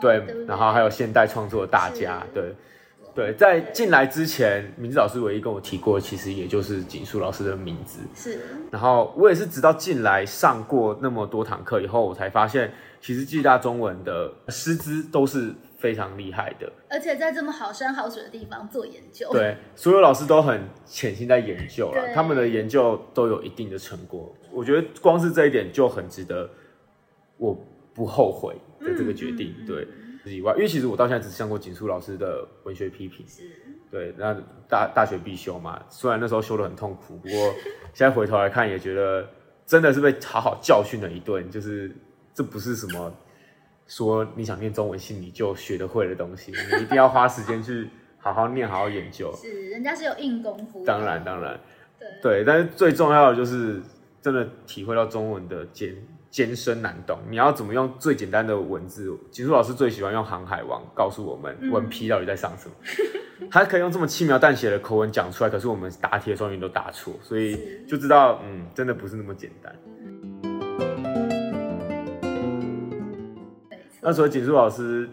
[0.00, 2.54] 对，然后还有现代创作的大家，对
[3.14, 8.00] 对，在进来之前，名字老师唯一跟我提过，其实也就是锦树老师的名字。
[8.14, 15.54] 是，然后我也是直到进来上过那么多堂课以后，我才发现，其实暨大中文的师资都是。
[15.78, 24.34] 非常厉害的，而且在这么好山好水的地方做研究，对，所有老师都很潜心在研究了，他们的研究都有一定的成果。
[24.50, 26.50] 我觉得光是这一点就很值得，
[27.36, 27.56] 我
[27.94, 29.54] 不后悔的这个决定。
[29.64, 29.86] 对，
[30.24, 33.42] 以外，因为其实我到现在只上过锦书老师的文学批评，是，
[33.88, 34.34] 对，那
[34.68, 37.54] 大大学必修嘛，虽然那时候修的很痛苦，不过
[37.94, 39.24] 现在回头来看，也觉得
[39.64, 41.94] 真的是被好好教训了一顿，就是
[42.34, 43.14] 这不是什么。
[43.88, 49.34] 说你想念中文系，你就学得会的东西， 你一定要花时间去好好念，好好研究。
[49.34, 50.84] 是，人家是有硬功夫。
[50.84, 51.58] 当然，当然，
[51.98, 53.82] 对对，但是最重要的就是
[54.22, 55.96] 真的体会到中文的艰
[56.30, 57.18] 艰深难懂。
[57.30, 59.10] 你要怎么用最简单的文字？
[59.30, 62.74] 吉书老师最喜欢用《航海王》告诉我们文批到底在上什么。
[63.50, 69.74] 他可以用这么轻描淡写的口吻讲出来，可是我们答题的时候都答错，所以就知道，嗯，真的不是那么简单。
[74.08, 75.06] 那所以景树老师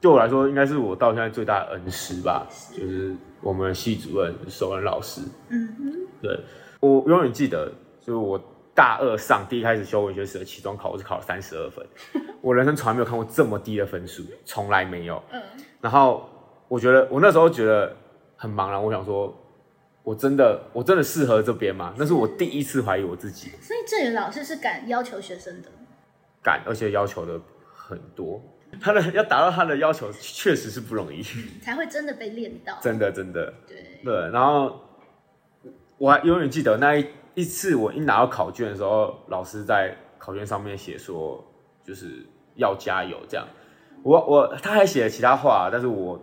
[0.00, 2.44] 对我来说，应该是我到现在最大的恩师吧，
[2.76, 5.20] 就是我们系主任首任老师。
[5.50, 6.40] 嗯哼，对
[6.80, 7.70] 我永远记得，
[8.00, 8.36] 就是我
[8.74, 11.86] 大二上第一开始修文学史的期中考，我是考了三十二分，
[12.42, 15.22] 我人生从来没有看过这么低的分数，从来没有。
[15.30, 15.40] 嗯，
[15.80, 16.28] 然后
[16.66, 17.94] 我觉得我那时候觉得
[18.34, 19.32] 很茫然，我想说，
[20.02, 21.94] 我真的我真的适合这边吗？
[21.96, 23.50] 那是我第一次怀疑我自己。
[23.60, 25.68] 所以这里老师是敢要求学生的，
[26.42, 27.40] 敢，而且要求的。
[27.86, 28.40] 很多，
[28.80, 31.22] 他的要达到他的要求，确实是不容易，
[31.60, 32.78] 才会真的被练到。
[32.80, 34.30] 真的，真的，对对。
[34.30, 34.80] 然后
[35.98, 41.44] 我还永远记得那一一次，我一拿到考卷的时候，老师在考卷上面写说，
[41.84, 42.24] 就是
[42.54, 43.46] 要加油这样。
[44.02, 46.18] 我我他还写了其他话，但是我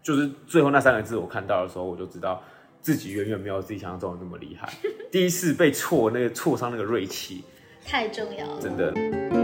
[0.00, 2.40] 就是最后那三个字我看到的时候，我就知道
[2.80, 4.72] 自己远远没有自己想象中的那么厉害。
[5.10, 7.44] 第一次被挫，那个挫伤那个锐气，
[7.84, 9.43] 太重要了，真的。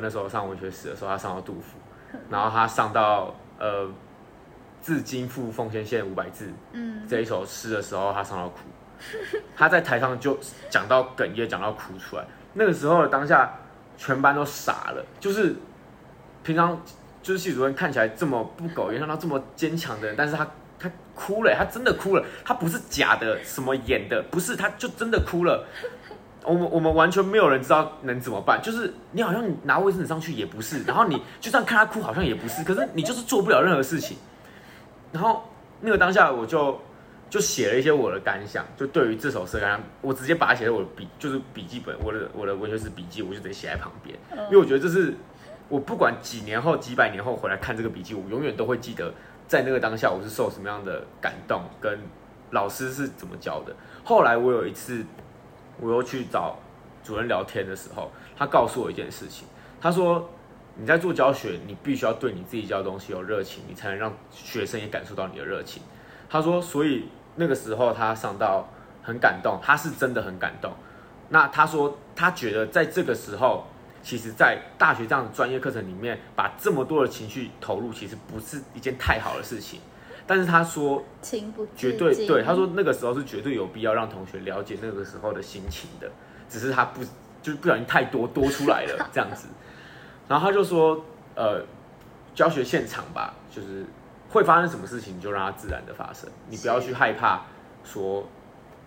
[0.00, 1.78] 那时候上文学史的时候，他上到杜甫，
[2.30, 3.88] 然后他上到呃
[4.80, 8.60] “自今赴奉先县五百字”嗯这一首诗的时候，他上到哭，
[9.56, 10.38] 他在台上就
[10.70, 12.24] 讲到哽咽，讲到哭出来。
[12.52, 13.52] 那个时候的当下，
[13.96, 15.04] 全班都傻了。
[15.18, 15.56] 就是
[16.42, 16.80] 平常
[17.22, 20.46] 就是系主任看起来这么不苟言笑，他这么坚强的人，但是他
[20.78, 25.66] 他哭了，他真的哭了，他不是假的，什么演的，不是，他就真的哭了。
[26.44, 34.16] 我们我们完全没有人知道能怎么办，就是你好像拿卫生纸上去也不是，然后你就这样看他哭好像也不是，可是你就是做不了任何事情。
[35.10, 35.42] 然后
[35.80, 36.78] 那个当下我就
[37.30, 39.58] 就写了一些我的感想，就对于这首诗，
[40.02, 45.14] 我直接把它写在我的笔，就是笔记本，我的我的文学史笔记，我就直接写在旁边，因为我觉得这是
[45.68, 49.12] 我不管几年后几百年后回来看这个笔记，我永远都会记得
[49.48, 51.98] 在那个当下我是受什么样的感动，跟
[52.50, 53.74] 老师是怎么教的。
[54.04, 55.02] 后来我有一次。
[55.84, 56.56] 我又去找
[57.04, 59.46] 主任聊天的时候，他告诉我一件事情。
[59.78, 60.26] 他说
[60.80, 65.82] ：“你在做教学，你必须要对你自己教的东西有热情，你才能让学生也感受到你的热情。”
[66.30, 68.66] 他说：“所以那个时候他上到
[69.02, 70.72] 很感动，他是真的很感动。
[71.28, 73.66] 那他说他觉得在这个时候，
[74.02, 79.80] 其实，在大学这样的专业课程里面，把这么多的情绪投入，其实不是一件太好的事情。”
[80.26, 81.04] 但是他说，
[81.76, 86.10] 绝对对，他说那个时候是绝对有必要让同学了解那个时候的心情的，
[86.48, 87.02] 只是他不
[87.42, 89.48] 就是不小心太多多出来了 这样子。
[90.26, 91.04] 然后他就说，
[91.34, 91.62] 呃，
[92.34, 93.84] 教学现场吧，就是
[94.30, 97.42] 会发生什么事情就让它自然的发生，你不要去害怕
[97.84, 98.26] 说，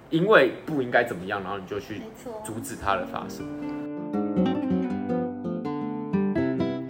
[0.10, 2.02] 因为不应该怎么样，然后你就去
[2.44, 3.46] 阻止它的发生。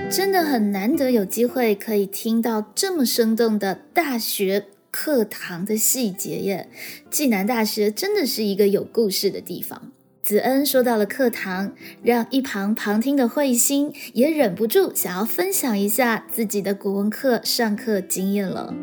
[0.10, 6.70] 真的很难得有机会可以听到这么生动的大学课堂的细节耶！
[7.10, 9.92] 暨南大学真的是一个有故事的地方。
[10.24, 18.74] 子恩说到了课堂，让一旁旁听的慧心也忍不住想要分享一下自己的国文课上课经验了。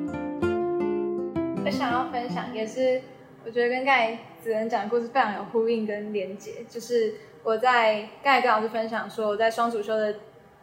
[1.65, 3.01] 我想要分享，也是
[3.47, 10.15] 我觉得跟刚才子恩讲的故事非常有呼应跟连结，就是我在刚才跟老师分享说我在双主修的。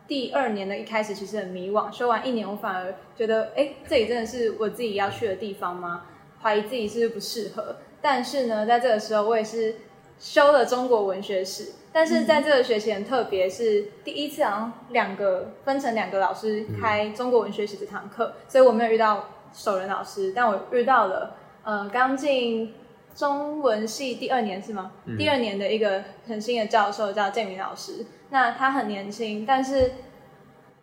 [0.08, 6.04] 第二年的一开始其实很迷惘，修完一年我反而觉得，哎，这里真的是我自己要去的地方吗？
[6.41, 7.78] 怀疑自己是不是不适合。
[8.02, 9.76] 但是呢，在这个时候我也是
[10.20, 22.74] 修了中国文学史，但是在这个学期很特别，是第一次好像两个分成两个老师开中国文学史这堂课，所以我没有遇到首人老师，但我遇到了，呃，刚进
[23.16, 24.91] 中文系第二年是吗？
[25.18, 28.05] 第二年的一个很新的教授叫建明老师。
[28.30, 29.91] 那他很年轻，但是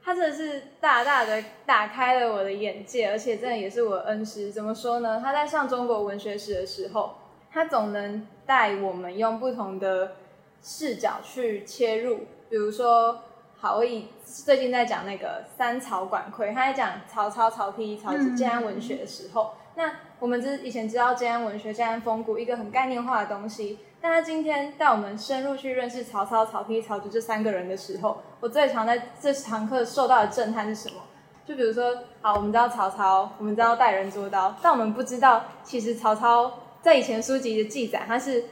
[0.03, 4.53] 他真的是大大的打开了我的眼界，而且真的也是我恩师。
[4.53, 5.20] 怎么说呢？
[5.22, 7.14] 他在上中国文学史的时候，
[7.51, 10.16] 他总能带我们用不同的
[10.62, 12.26] 视角去切入。
[12.51, 13.18] 比如说，
[13.59, 19.91] 好，我以最近在讲那个三曹管窥，他在讲曹操、曹丕、曹植、建安文学的时候，那
[20.21, 23.79] 我们之以前知道建安文学、建安风骨一个很概念化的东西。
[24.01, 31.03] 但他今天带我们深入去认识曹操、曹丕、曹植这三个人的时候，我最常在这堂课受到的震撼是什么？
[31.45, 36.53] 就比如说，好，我们知道曹操，我们知道待人捉刀，但我们不知道，其实曹操。
[36.81, 38.45] 在以前书籍的记载，他是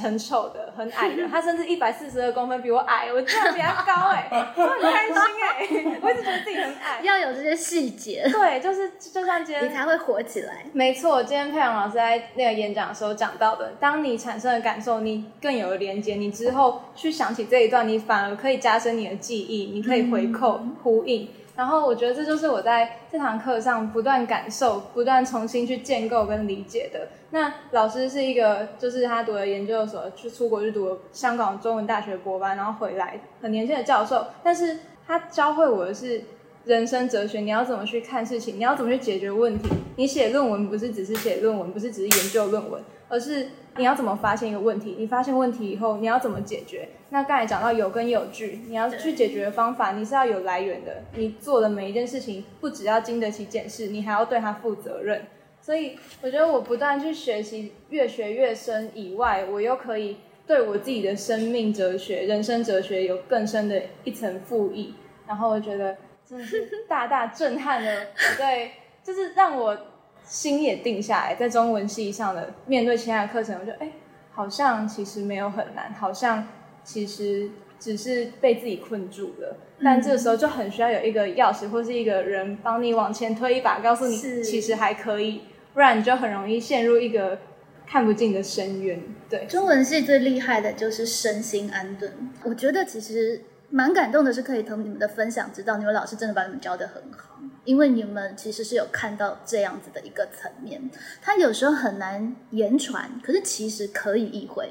[0.00, 7.00] 很丑的、很矮的， 他甚至一百四十二公分，比我矮，我竟然比他高哎，我很开心哎，我一直觉得自己很矮。
[7.02, 10.64] 要有这些细节，对，就是就像今天你才会火起来。
[10.72, 21.28] 没错，今天佩阳老师在那个演讲的时候讲到的，当你产生的感受，你更有了连接，你之后去想起这一段，你反而可以加深你的记忆，你可以回扣呼应。
[21.54, 27.08] 然后我觉得这就是我在这堂课上不断感受、不断重新去建构跟理解的。
[27.30, 36.24] 那老师是一个，就是他读了研究所，去出国去读香港中文大学博班，然后回来很年轻的教授，但是他教会我的是
[36.64, 39.68] 人生哲学，你要怎么去看事情，你要怎么去解决问题。
[39.96, 43.48] 你写论文不是只是写论文，不是只是研究论文，而是。
[43.76, 44.96] 你要怎么发现一个问题？
[44.98, 46.88] 你发现问题以后，你要怎么解决？
[47.08, 51.02] 那刚才讲到有根有据，你要去解决的方法，你是要有来源的。
[51.14, 55.26] 你做的每一件事情，不只要经得起检视，你还要对它负责任。
[55.60, 64.94] 所以，我觉得我不断去学习，越学越深以外，我又可以对我自己的生命哲学、人生哲学有更深的一层复议。
[65.26, 65.96] 然后，我觉得
[66.26, 69.78] 真的是大大震撼了我对，就是让我。
[70.24, 73.92] 心也定下来，在中文系上的面对其他的课程，我就哎，
[74.30, 76.46] 好像其实没有很难，好像
[76.84, 79.56] 其实只是被自己困住了。
[79.84, 85.42] 但这个时候就很需要有一个钥匙或是一个人帮你往前推一把，告诉你其实还可以，
[85.74, 87.38] 不然你就很容易陷入一个
[87.86, 89.02] 看不尽的深渊。
[89.28, 92.30] 对，中文系最厉害的就是身心安顿。
[92.44, 93.42] 我觉得其实
[93.72, 97.40] 蛮感动的，是可以从你们的分享知道，你们老师真的把你们教的很好。
[97.64, 100.90] 因为你们其实是有看到这样子的一个层面，
[101.22, 104.68] 他有时候很难言传，可是其实可以意会。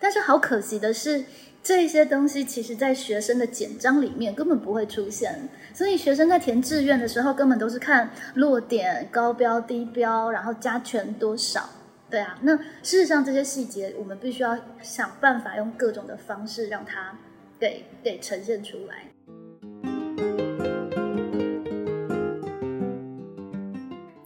[0.00, 1.24] 但是好可惜的是，
[1.62, 11.68] 这些东西其实在学生的简章里面根本不会出现，所以学生在填志愿的时候，根本都是看落点、高标、低标，然后加权多少。
[12.08, 17.16] 对啊，那事实上这些细节，我们必须要想办法用各种的方式让它
[17.62, 19.04] 给给呈现出来。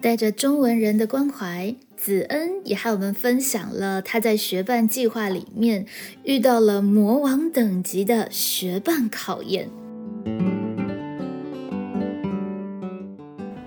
[0.01, 5.85] 带着中文人的关怀，子恩也和我们分享了他在学伴计划里面
[6.23, 9.69] 遇到了魔王等级的学伴考验。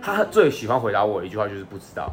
[0.01, 2.11] 他最喜欢回答我一句话就是不知道。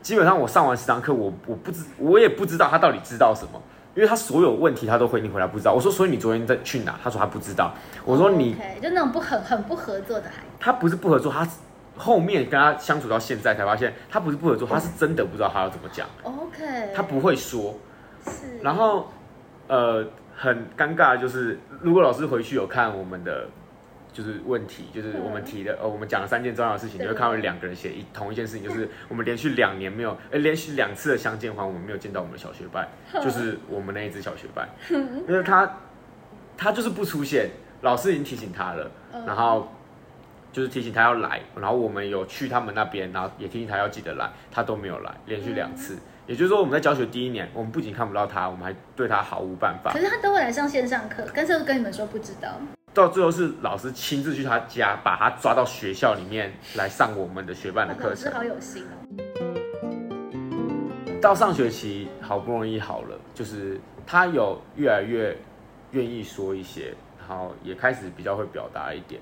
[0.00, 3.60] 基本上我上完十堂课，我我不知我也不知道他到底知道什么，
[4.00, 5.74] 因为他所有问题他都回你回答不知道。
[5.74, 6.98] 我说所以你昨天在去哪？
[7.04, 7.74] 他说他不知道。
[8.04, 10.48] 我说你就那种不很很不合作的孩子。
[10.58, 11.46] 他不是不合作，他。
[11.96, 16.06] 后面跟他相处到现在，才发现他不是不合作，他是真的不知道他要怎么讲。
[16.22, 17.74] OK，他不会说。
[18.24, 18.58] 是。
[18.62, 19.10] 然后，
[19.66, 20.02] 呃，
[20.34, 23.46] 很尴尬的就是，如果老师回去有看我们的
[24.12, 32.88] 就是问题，就是我们提的，呃，我们讲了三件重要的事情，你会看到两个人写一同一件事情，就是我们连续两年没有，呃，连续两次的相见欢，我们没有见到我们的小学班，
[33.22, 35.78] 就是我们那一只小学班，因为他
[36.56, 37.50] 他就是不出现，
[37.82, 38.90] 老师已经提醒他了，
[39.26, 39.72] 然后。
[40.52, 45.96] 就是提醒他要来，然后我们有去他们那边，然后也提醒他要记得来，他都没有来，连续两次。
[46.26, 49.92] 也就是说，我们在教学第一年，我们不仅看不到他，我们还对他毫无办法。
[49.92, 52.48] 可是他都会来上线上课，但是跟你们说不知道。
[52.92, 58.24] 到最后是老师亲自去他家，把他抓到学校里面来上我们的学伴的课程。
[58.24, 58.94] 老师好有心哦。
[61.20, 65.36] 到上学期好不容易好了，就是他有越来越
[65.92, 69.20] 愿意说一些，然后也开始比较会表达一点。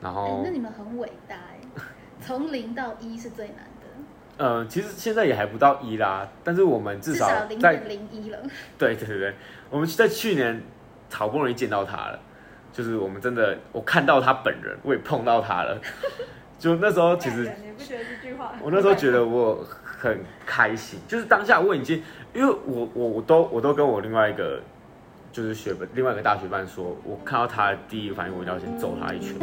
[0.00, 1.58] 然后，那你们很伟大哎，
[2.20, 3.64] 从零到一是最难的。
[4.36, 7.26] 呃，其实现在也还不到一啦，但是我们至少
[7.58, 8.38] 在零一了。
[8.78, 9.34] 对对对对，
[9.70, 10.62] 我们在去年
[11.10, 12.20] 好不容易见到他了，
[12.74, 15.80] 就是我们真的我看到他本人，我也碰到他了，
[16.58, 18.52] 就那时候其实你不觉得这句话？
[18.60, 22.02] 我那时候觉得我很开心，就是当下我已经，
[22.34, 24.60] 因为我我我都我都跟我另外一个
[25.32, 29.36] 就是学本另外一个大学班说，我看到他的第一个反应，我一定要先揍他一拳。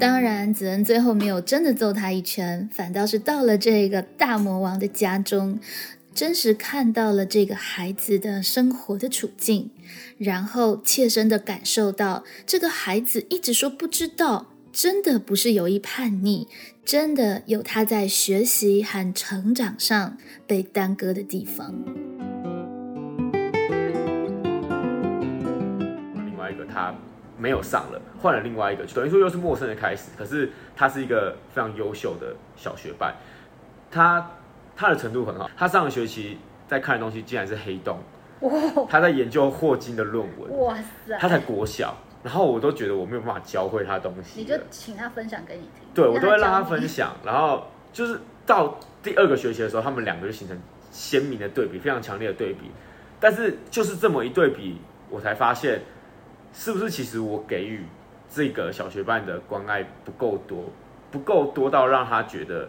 [0.00, 5.58] 当然，子恩最后没有真的揍他一拳，反倒是到了这个大魔王的家中，
[6.18, 9.70] 真实看到了这个孩子的生活的处境，
[10.18, 16.48] 然后切身的感受到这个孩子一直说不知道，真的不是有意叛逆，
[16.84, 21.72] 真的有他在学习和成长上被耽搁的地方。
[26.26, 26.92] 另外一个他。
[27.40, 30.08] 没有上了，换了另外一个，等于说又是陌生的开始。
[30.18, 33.14] 可是他是一个非常优秀的小学伴，
[33.92, 34.28] 他
[34.78, 35.50] 他的程度很好。
[35.56, 37.98] 他上个学期在看的东西竟然是黑洞，
[38.88, 40.58] 他在研究霍金的论文。
[40.60, 41.18] 哇塞！
[41.18, 44.38] 他才国小，然后我都觉得我没有办法教会他东西。
[44.40, 45.88] 你就请他分享给你听。
[45.92, 47.16] 对，我都会让他分享。
[47.24, 50.56] 然后就是到第二个学期的时候，他们两个就形成
[50.92, 52.70] 鲜明的对比，非常强烈的对比。
[53.18, 55.82] 但是就是这么一对比，我才发现。
[56.54, 57.84] 是不是其实我给予
[58.30, 60.64] 这个小学班的关爱不够多，
[61.10, 62.66] 不够多到让他觉得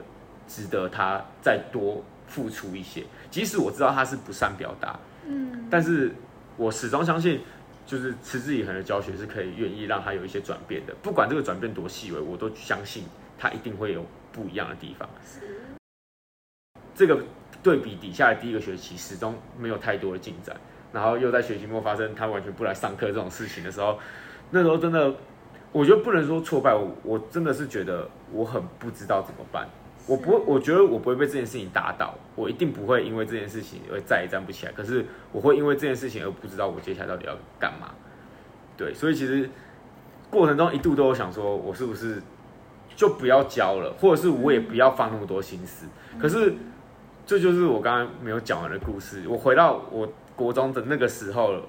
[0.49, 3.05] 值得他再多付出一些？
[3.31, 6.11] 即使我知道他是不善表达，嗯，但是
[6.57, 7.39] 我始终相信，
[7.85, 13.03] 就是持之以恒的教学是可以愿意让他有一些转变的，不管这个转变多细微，我都相信
[13.37, 15.07] 他一定会有不一样的地方。
[16.95, 17.23] 这个
[17.63, 20.55] 对比底下的第一个学期始终没有太多的进展，
[20.91, 23.97] 然后又在学期末发生他完全不来上课这种事情的时候，
[24.49, 25.13] 那时候真的，
[25.71, 29.69] 我觉得不能说挫败，我我真的是觉得我很不知道怎么办。
[30.09, 34.71] 我不，我觉得我不会被这件事情打倒，我一定不会因为这件事情而再也站不起来。
[34.71, 37.91] 可是我会因为这件事情而不知道我接下来到底要干嘛。
[38.75, 39.47] 对，所以其实
[40.31, 42.19] 过程中一度都有想说，我是不是
[42.95, 45.85] 就不要教了，或者是我也不要放那么多心思。
[46.19, 46.55] 可是
[47.27, 49.23] 这就是我刚刚没有讲完的故事。
[49.29, 51.61] 我回到我国中的那个时候了，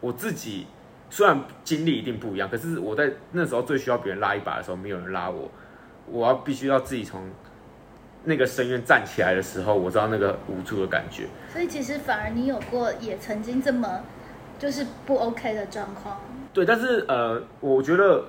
[0.00, 0.66] 我自己
[1.10, 5.50] 虽然经历一定不一样，可是我在那时候最需要别人拉一把的时候，没有人拉我，
[6.06, 7.28] 我要必须要自己从。
[8.24, 11.26] 那个深渊站起来的时候，我知道那个无助的感觉。
[11.52, 14.00] 所以其实反而你有过也曾经这么
[14.58, 16.20] 就是不 OK 的状况。
[16.52, 18.24] 对，但是呃，我觉得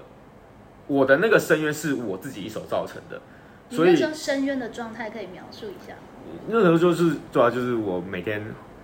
[0.88, 3.22] 我的那个深渊是我自己一手造成的。
[3.70, 5.94] 所以那时候深渊的状态可以描述一下。
[6.48, 8.44] 那时候就是主要就是我每天。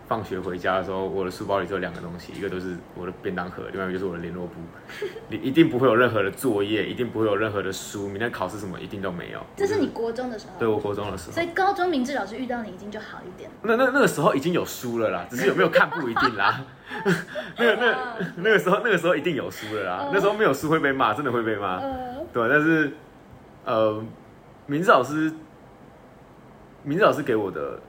[0.09, 4.53] 放学回家的时候，我的书包里只有两个东西，一个都是我的便当盒，另外一个就是我的联络簿。
[5.29, 9.39] 你一定不会有任何的作业，一定不会有任何的书，明天考试什么一定都没有。
[9.55, 10.53] 这是你国中的时候？
[10.57, 11.33] 对，我国中的时候。
[11.33, 13.51] 所以高中明志老师遇到你已经就好一点。
[13.61, 16.59] 那那那个时候已经有书了啦，只是有没有看不一定啦。
[17.55, 21.79] 那个那那个时候那个时候一定有书了啦，那时候没有书会被骂，真的会被骂。
[22.33, 22.91] 对，但是
[23.63, 24.03] 呃，
[24.65, 25.31] 明志老师，
[26.81, 27.79] 明志老师给我的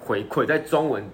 [0.00, 1.06] 回馈在中文。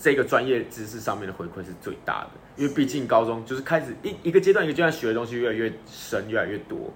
[0.00, 6.90] 这个专业知识上面的回馈是最大的，因为毕竟高中就是开始一一个阶段一个阶段学的东西越来越深，越来越多，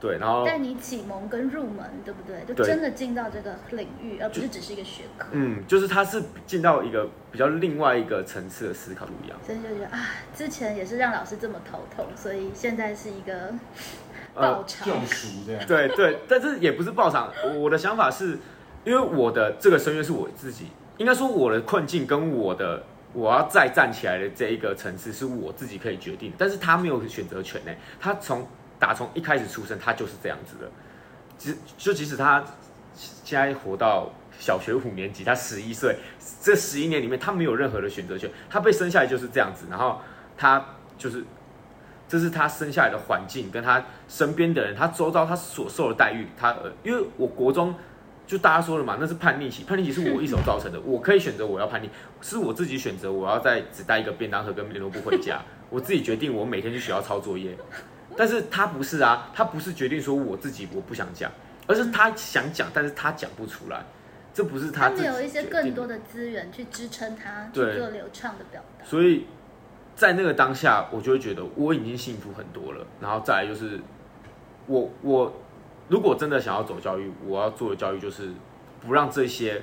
[0.00, 2.42] 对，然后带你启蒙跟入门，对不对？
[2.46, 5.26] 就真的进到这个领域，而不是只是一个学科。
[5.32, 9.38] 嗯，就是它是进到一个比较另外一个层次的思考不一样。
[9.44, 13.52] 所以就觉得啊，之前也是让老师这么头痛，所以现在是一个
[14.34, 14.86] 爆场。
[14.86, 15.66] 救赎这样。
[15.66, 17.30] 对对，但是也不是爆场。
[17.58, 18.38] 我的想法是，
[18.84, 20.68] 因为我的这个深渊是我自己。
[20.98, 22.82] 应该说，我的困境跟我的
[23.12, 27.72] 我要再站起来的这一个层次是我自己可以决定，但是他没有选择权呢。
[28.00, 28.46] 他从
[28.80, 30.68] 打从一开始出生，他就是这样子的。
[31.38, 32.44] 即就即使他
[32.96, 35.96] 现在活到小学五年级，他十一岁，
[36.42, 40.00] 这十一年里面他没有任何的选择权，他被生下来就是这样子，然后
[40.36, 40.64] 他
[40.98, 41.24] 就是
[42.08, 47.72] 这是他生下来的环境，跟他身边的人，他周遭他所受的待遇，他呃因为我国中。
[48.28, 50.78] 就大家说了嘛，那是叛逆期，叛逆期是我一手造成的。
[50.84, 51.88] 我可以选择我要叛逆，
[52.20, 57.56] 是我自己选择我要在只带一个便当盒跟联络簿回家， 我自己决定我每天去学校抄作业。
[58.18, 61.32] 但是他不是啊，他不是决定说我自己我不想讲，
[61.66, 63.82] 而是他想讲，但是他讲不出来，
[64.34, 64.90] 这不是他。
[64.90, 68.84] 他有一些更多的资源去支撑他去做流畅的表达。
[68.84, 69.24] 所以
[69.96, 72.86] 在那个当下，我就会觉得我已经幸福很多了。
[73.00, 73.80] 然后再来就是
[74.66, 75.32] 我我。
[75.88, 78.30] 如果真的想要走教育，我要做的教育就是
[78.86, 79.62] 不让这些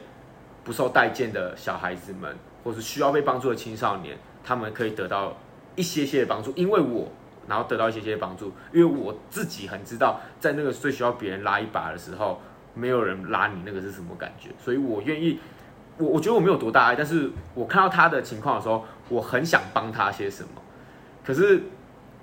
[0.63, 5.37] 不受待见的小孩子们，或是需要被帮助的青少年，他们可以得到
[5.75, 6.51] 一些些的帮助。
[6.55, 7.07] 因为我，
[7.47, 12.41] 然后得到一些些帮助，因为我自己很知道，在那个最需要别人拉一把的时候，
[12.73, 14.49] 没有人拉你，那个是什么感觉。
[14.57, 15.39] 所以我愿意，
[15.99, 20.49] 我我觉得我没有多大爱，但是我看到他的情况的时候，我很想帮他些什么。
[21.23, 21.61] 可是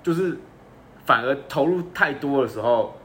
[0.03, 0.37] 就是
[1.05, 2.97] 反而投入太多的时候。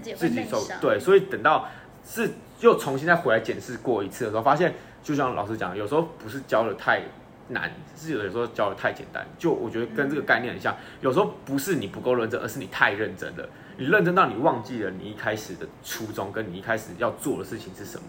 [0.00, 1.68] 自己受对，所以等到
[2.06, 2.30] 是
[2.60, 7.02] 又重新再回来检视过一次的时候，发现就像老师讲，有时候不是教的太
[7.48, 9.26] 难，是有时候教的太简单。
[9.38, 18.04] 就我觉得跟这个概念很像，有时候不是你不够认真，而是你太认真了，你认真到你忘记了你一开始的初衷，跟你一开始要做的事情是什么。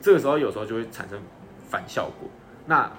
[0.00, 1.18] 这个时候有时候就会产生
[1.68, 2.28] 反效果。
[2.66, 2.90] 那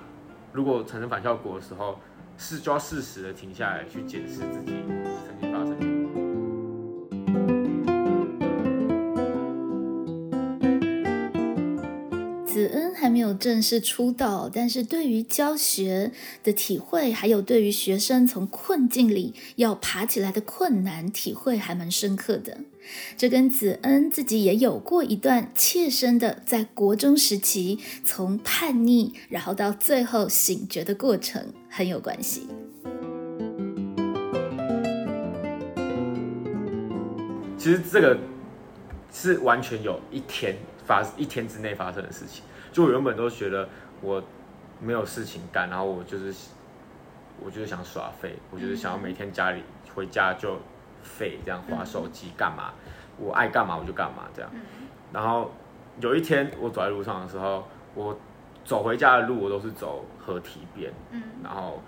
[0.52, 2.00] 如果产生反效果的时候，
[2.38, 4.74] 是就要适时的停下来去检视自己
[5.26, 6.33] 曾经发生。
[13.04, 22.60] 还没有正式出道，但是对于教学的体会，还有对于学生从困境里要爬起来的困难体会，还蛮深刻的。
[23.18, 32.48] 这跟子恩自己也有过一段切身的在国中时期从叛逆，然后到最后醒觉的过程很有关系。
[37.58, 38.18] 其实这个
[39.12, 42.42] 是完全有一天发一天之内发生的事情。
[42.74, 43.70] 就我原本都觉得
[44.02, 44.22] 我
[44.82, 46.50] 没有事情干，然后我就是，
[47.40, 49.64] 我就是想耍废，我就是想要每天家里
[49.96, 50.58] 回家就
[51.02, 52.74] 废，这样划手机干嘛？
[53.18, 54.52] 我爱干嘛我就干嘛这样。
[55.14, 55.52] 然后
[56.02, 57.64] 有一天我走在路上的时候，
[57.94, 58.18] 我
[58.66, 60.92] 走回家的路我都是走河堤边，
[61.44, 61.80] 然后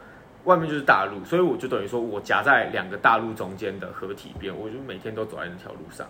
[0.43, 6.05] 外面就是大路，所以我就等于说我夹在两个大路中间的河体边，我就每天都走在那条路上。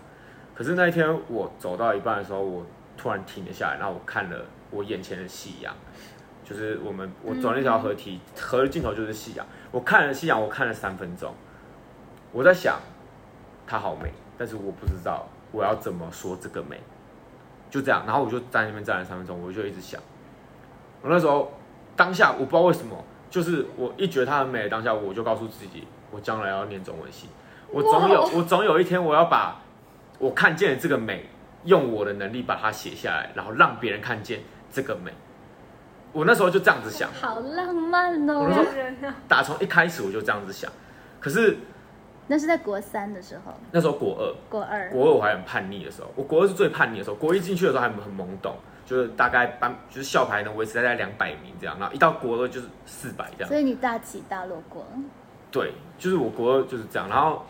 [0.54, 2.64] 可是那一天我走到一半的时候，我
[2.98, 5.74] 突然停了下来，然后我看了我眼前的夕阳，
[6.44, 9.46] 就是我们我走那条河体，河的尽头就是夕阳。
[9.70, 11.34] 我看了夕阳，我看了三分钟，
[12.32, 12.78] 我在想
[13.66, 16.80] 它好美，但是我不知道我要怎么说这个美。
[17.68, 20.00] 就这样，然后我就在那边站了三分钟，我就一直想。
[21.02, 21.52] 我那时候
[21.96, 27.28] 当下我不知道为什么，就是我一觉得它很美当下，我就告诉自己，我将来要念中文系，
[27.70, 29.60] 我总有我总有一天我要把
[30.18, 31.28] 我看见的这个美，
[31.64, 34.40] 用我的能力把它写下来，然后让别人看见
[34.72, 35.12] 这个美。
[36.12, 38.48] 我那时候就这样子想，好浪漫哦！
[39.28, 40.70] 打从一开始我就这样子想，
[41.20, 41.56] 可是。
[42.28, 47.14] 那是在国三的时候，那时候国二，国二，国二我还很叛逆的时候，我国二是最叛逆的时候。
[47.14, 53.48] 国一进去的时候还很懵懂，就是大概班就是校牌能维持在在两百名这样，然后一到国二就是四百这样。
[53.48, 54.84] 所以你大起大落过。
[55.52, 57.08] 对，就是我国二就是这样。
[57.08, 57.46] 然后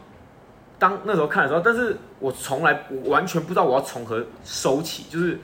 [0.79, 5.39] 当那时候看的时候，但是我从来我完全不知道我要从何收起，就是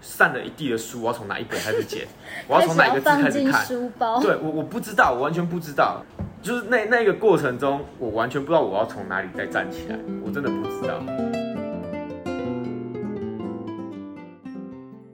[0.00, 2.06] 散了一地的书，我要从哪一本开始捡，
[2.46, 3.64] 我要从哪个字开始看？
[3.64, 4.20] 书包。
[4.20, 6.04] 对我我不知道，我完全不知道。
[6.42, 11.02] 就是那那个过程中，我完全不知道我要从哪里再站起来，我真的不知道。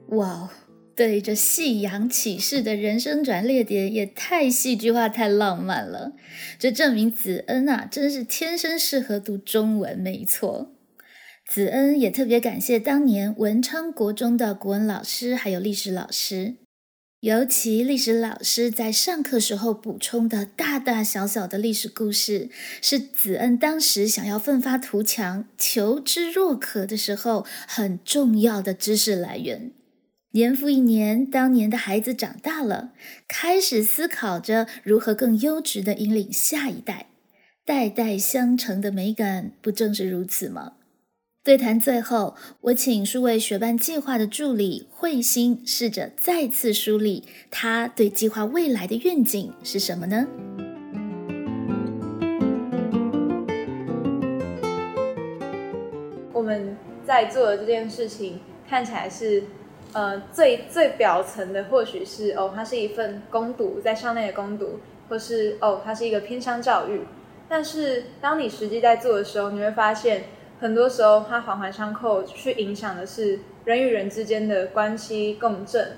[0.09, 0.47] 哇，
[0.95, 6.11] 对着夕阳起誓的人生转捩点，也太戏剧化、太浪漫了。
[6.59, 10.69] 这证明子恩啊，真是天生适合读中文，没错。
[11.45, 16.55] 子恩也特别感谢当年文昌国中的国文老师，还有历史老师。
[17.19, 22.49] 尤其历史老师在上课时候补充的大大小小的历史故事，
[22.81, 29.71] 是子恩当时想要奋发图强、求知若渴的时候很重要的知识来源。
[30.31, 32.91] 年复一年，当年的孩子长大了，
[33.27, 37.05] 开始思考着如何更优质的引领下一代，
[37.63, 40.73] 代代相承的美感，不正是如此吗？
[41.45, 50.25] 对谈最后，我请数位学伴计划的助理慧心试着再次梳理他对计划未来的愿景是什么呢？
[56.31, 59.43] 我们在做的这件事情看起来是，
[59.91, 64.79] 呃，最最表层的或许是哦，它是一份攻读，在校内的攻读，
[65.09, 67.01] 或是哦，它是一个偏向教育。
[67.49, 70.23] 但是当你实际在做的时候，你会发现。
[70.63, 75.97] 很多时候，它环环相扣，去影响的是人与人之间的关系共振。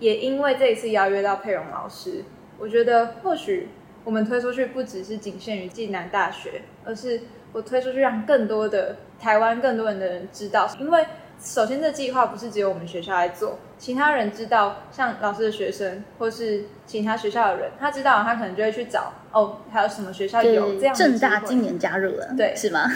[0.00, 2.24] 也因为这一次邀约到佩蓉老师，
[2.58, 3.68] 我觉得或许
[4.02, 7.20] 我们推出去不只是仅限于暨南大学，而是
[7.52, 10.68] 我推出去让更多的台湾更多人的人知道。
[10.80, 11.06] 因为
[11.38, 20.92] 首先，这计划不是只有我们学校来做，其他人知道，像老师的学生或是其他学校的人，他知道，他可能就会去找哦，还有什么学校有这样。
[20.92, 22.90] 正大今年加入了，对，是吗？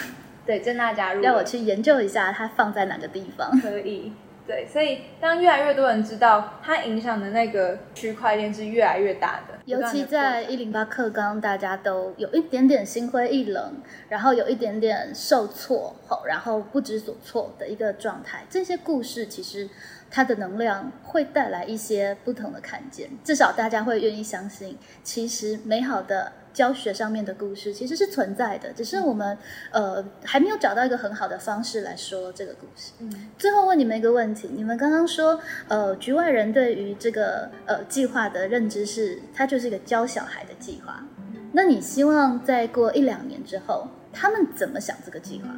[0.46, 3.50] 对，正大加入，要我去研究一下它放在哪个地方。
[3.60, 4.12] 可以，
[4.46, 13.74] 对，所以当越来越多人知道它影响的那个区块链是越来越大的，尤其在一零八课纲，大家都有一点点心灰意冷，
[14.08, 18.44] 然后有一点点受挫，然后不知所措的一个状态。
[18.48, 19.68] 这些故事其实
[20.08, 26.30] 它的能量会带来一些不同的看见，至少大家会愿意相信，其实美好的。
[26.56, 29.36] 教学上面的故事其实是存在的，只是我们
[29.72, 32.92] 呃还没有找到一个很好的方式来说这个故事。
[33.00, 35.38] 嗯，最后问你们一个问题：你们刚刚说
[35.68, 41.04] 呃局外人对于这个呃计划的认知是，它就是一个教小孩的计划。
[41.52, 45.50] 那你希望再过一两年之后，他们怎么想这个计划？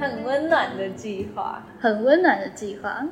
[0.00, 3.06] 很温暖的计划，很温暖的计划，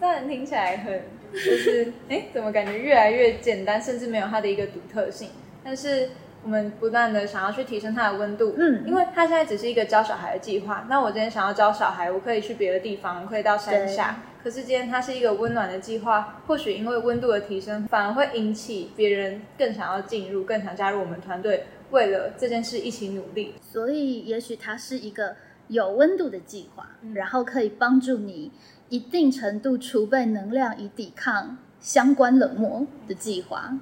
[0.00, 1.00] 虽然听起来很。
[1.32, 5.28] 就是哎，怎么感觉越来越简单，甚至没有它的一个独特性？
[5.62, 6.10] 但是
[6.42, 10.86] 我们不断的想要去提升它的温度，嗯，因为它现在只是一个教小孩的计划。
[10.88, 14.22] 那我今天想要教小孩，我可以去别的地方，可以到山下。
[14.42, 23.54] 可是今天它是一个温暖的计划，或许因为温度的提升，反而会引起别人更想要进入，更想加入我们团队，为了这件事一起努力。
[23.60, 25.36] 所以，也许它是一个
[25.68, 28.50] 有温度的计划，然后可以帮助你。
[28.90, 33.72] 一定程度储备能量以抵抗相关冷漠的计划，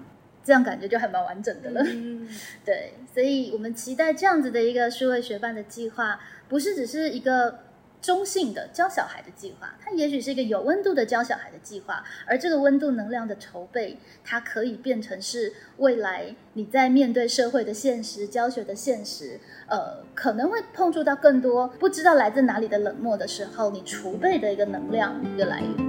[0.44, 1.82] 这样感觉就还蛮完整的了。
[2.64, 7.66] 对，所以我们期待这样子的一个数位学伴的计划，不是只是一个。
[8.00, 25.87] 中性的教小孩的计划，它也许是一个有温度的教小孩的计划，而这个温度能量的筹备，它可以变成是未来你在面对社会的现实、教学的现实，呃，可能会碰触到更多不知道来自哪里的冷漠的时候，你储备的一个能量一个来源。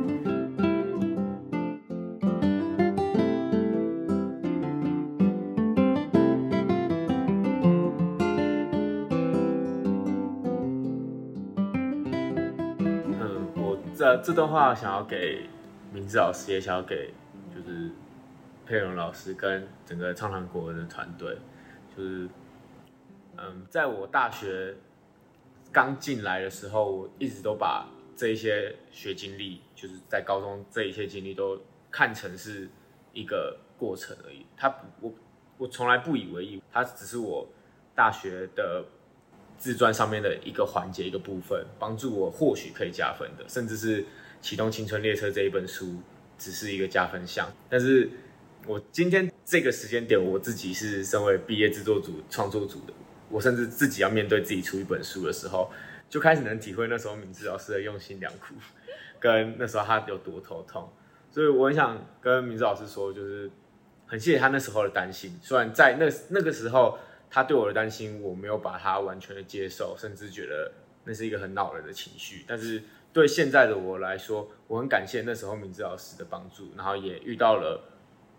[14.00, 15.50] 这这段话想要给
[15.92, 17.14] 明志老师，也想要给
[17.54, 17.92] 就是
[18.66, 21.38] 佩蓉老师跟整个畅谈国文的团队，
[21.94, 22.30] 就是
[23.36, 24.74] 嗯，在我大学
[25.70, 32.70] 刚进来的时候，我一直都把这一些学经历，就是在高中这一些经历都看成是
[33.12, 34.46] 一个过程而已。
[34.56, 35.12] 他我
[35.58, 37.46] 我从来不以为意，他只是我
[37.94, 38.86] 大学的。
[39.60, 44.02] 自传上面的一个环节、一个部分，帮助我或许可以加分的，甚至是
[44.42, 45.98] 《启动青春列车》这一本书
[46.38, 47.46] 只是一个加分项。
[47.70, 48.10] 但是
[48.66, 52.94] 我今天这个时间点，我自己是身为毕业制作组、创作组的，
[53.30, 55.70] 我甚至自己要面对自己出一本书的时候，
[56.10, 58.56] 就开始能体会那时候敏智老师的用心良苦，
[59.20, 60.90] 跟那时候他有多头痛。
[61.30, 63.52] 所以我很想跟明智老师说，就是
[64.08, 65.38] 很谢谢他那时候的担心。
[65.44, 66.98] 虽然在那那个时候。
[67.32, 70.72] 他对我的担心，我没有把他完全的接受，甚至觉得
[71.04, 72.44] 那是一个很恼人的情绪。
[72.48, 72.82] 但是
[73.14, 77.82] 对现在的我来说，我很感谢那时候明志老师的帮助，然后也遇到了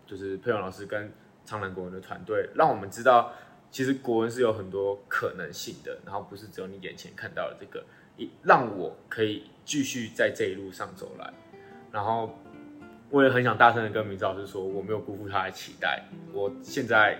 [0.05, 1.11] 就是佩勇老师跟
[1.45, 3.31] 苍南国文的团队，让我们知道
[3.69, 7.85] 其实国文是有很多可能性的，然后不是只有你眼前看到的这个，
[8.43, 11.33] 让我可以继续在这一路上走来。
[11.91, 12.37] 然后
[13.09, 17.17] 我也很想大声的跟明志老师说，我没有辜负他的期待，我现在。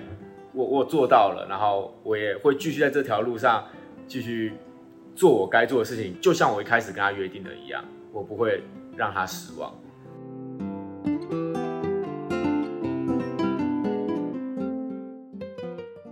[0.54, 3.66] 我我做到了，然后我也会继续在这条路上
[4.08, 4.54] 继续
[5.16, 8.62] 做我该做的事情，就像我一开始跟他约定的一样，我不会
[8.98, 9.74] 让他失望。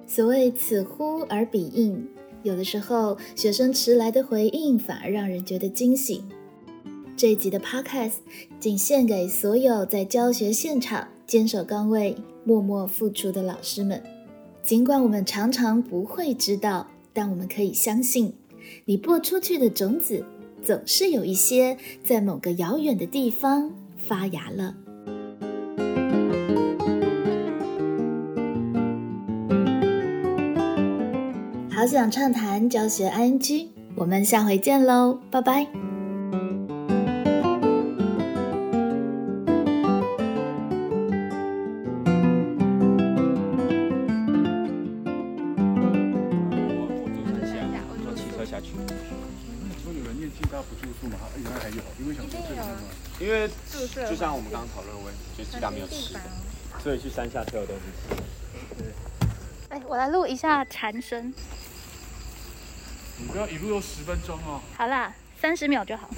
[0.08, 2.08] 所谓此呼而彼应，
[2.44, 6.24] 有的时候学生迟来的回应反而让人觉得惊喜。
[7.16, 8.16] 这一集的 Podcast
[8.60, 12.16] 仅献给所有在教学现场坚守岗位、
[12.46, 14.02] 默默付出的老师们。
[14.70, 18.36] 尽管我们常常不会知道，但我们可以相信，
[18.86, 20.24] 你播出去的种子，
[20.64, 24.76] 总是有一些在某个遥远的地方发芽了。
[31.72, 35.89] 好想畅谈教学 ING，我们下回见喽，拜拜。
[54.20, 56.14] 像我们刚刚讨论的问题，就是鸡蛋没有吃，
[56.84, 57.82] 所以去山下挑的东西
[58.78, 58.88] 对。
[59.70, 61.34] 哎，我来录一下蝉声。
[63.18, 64.60] 你不要一录又十分钟哦。
[64.76, 66.10] 好啦，三十秒就好。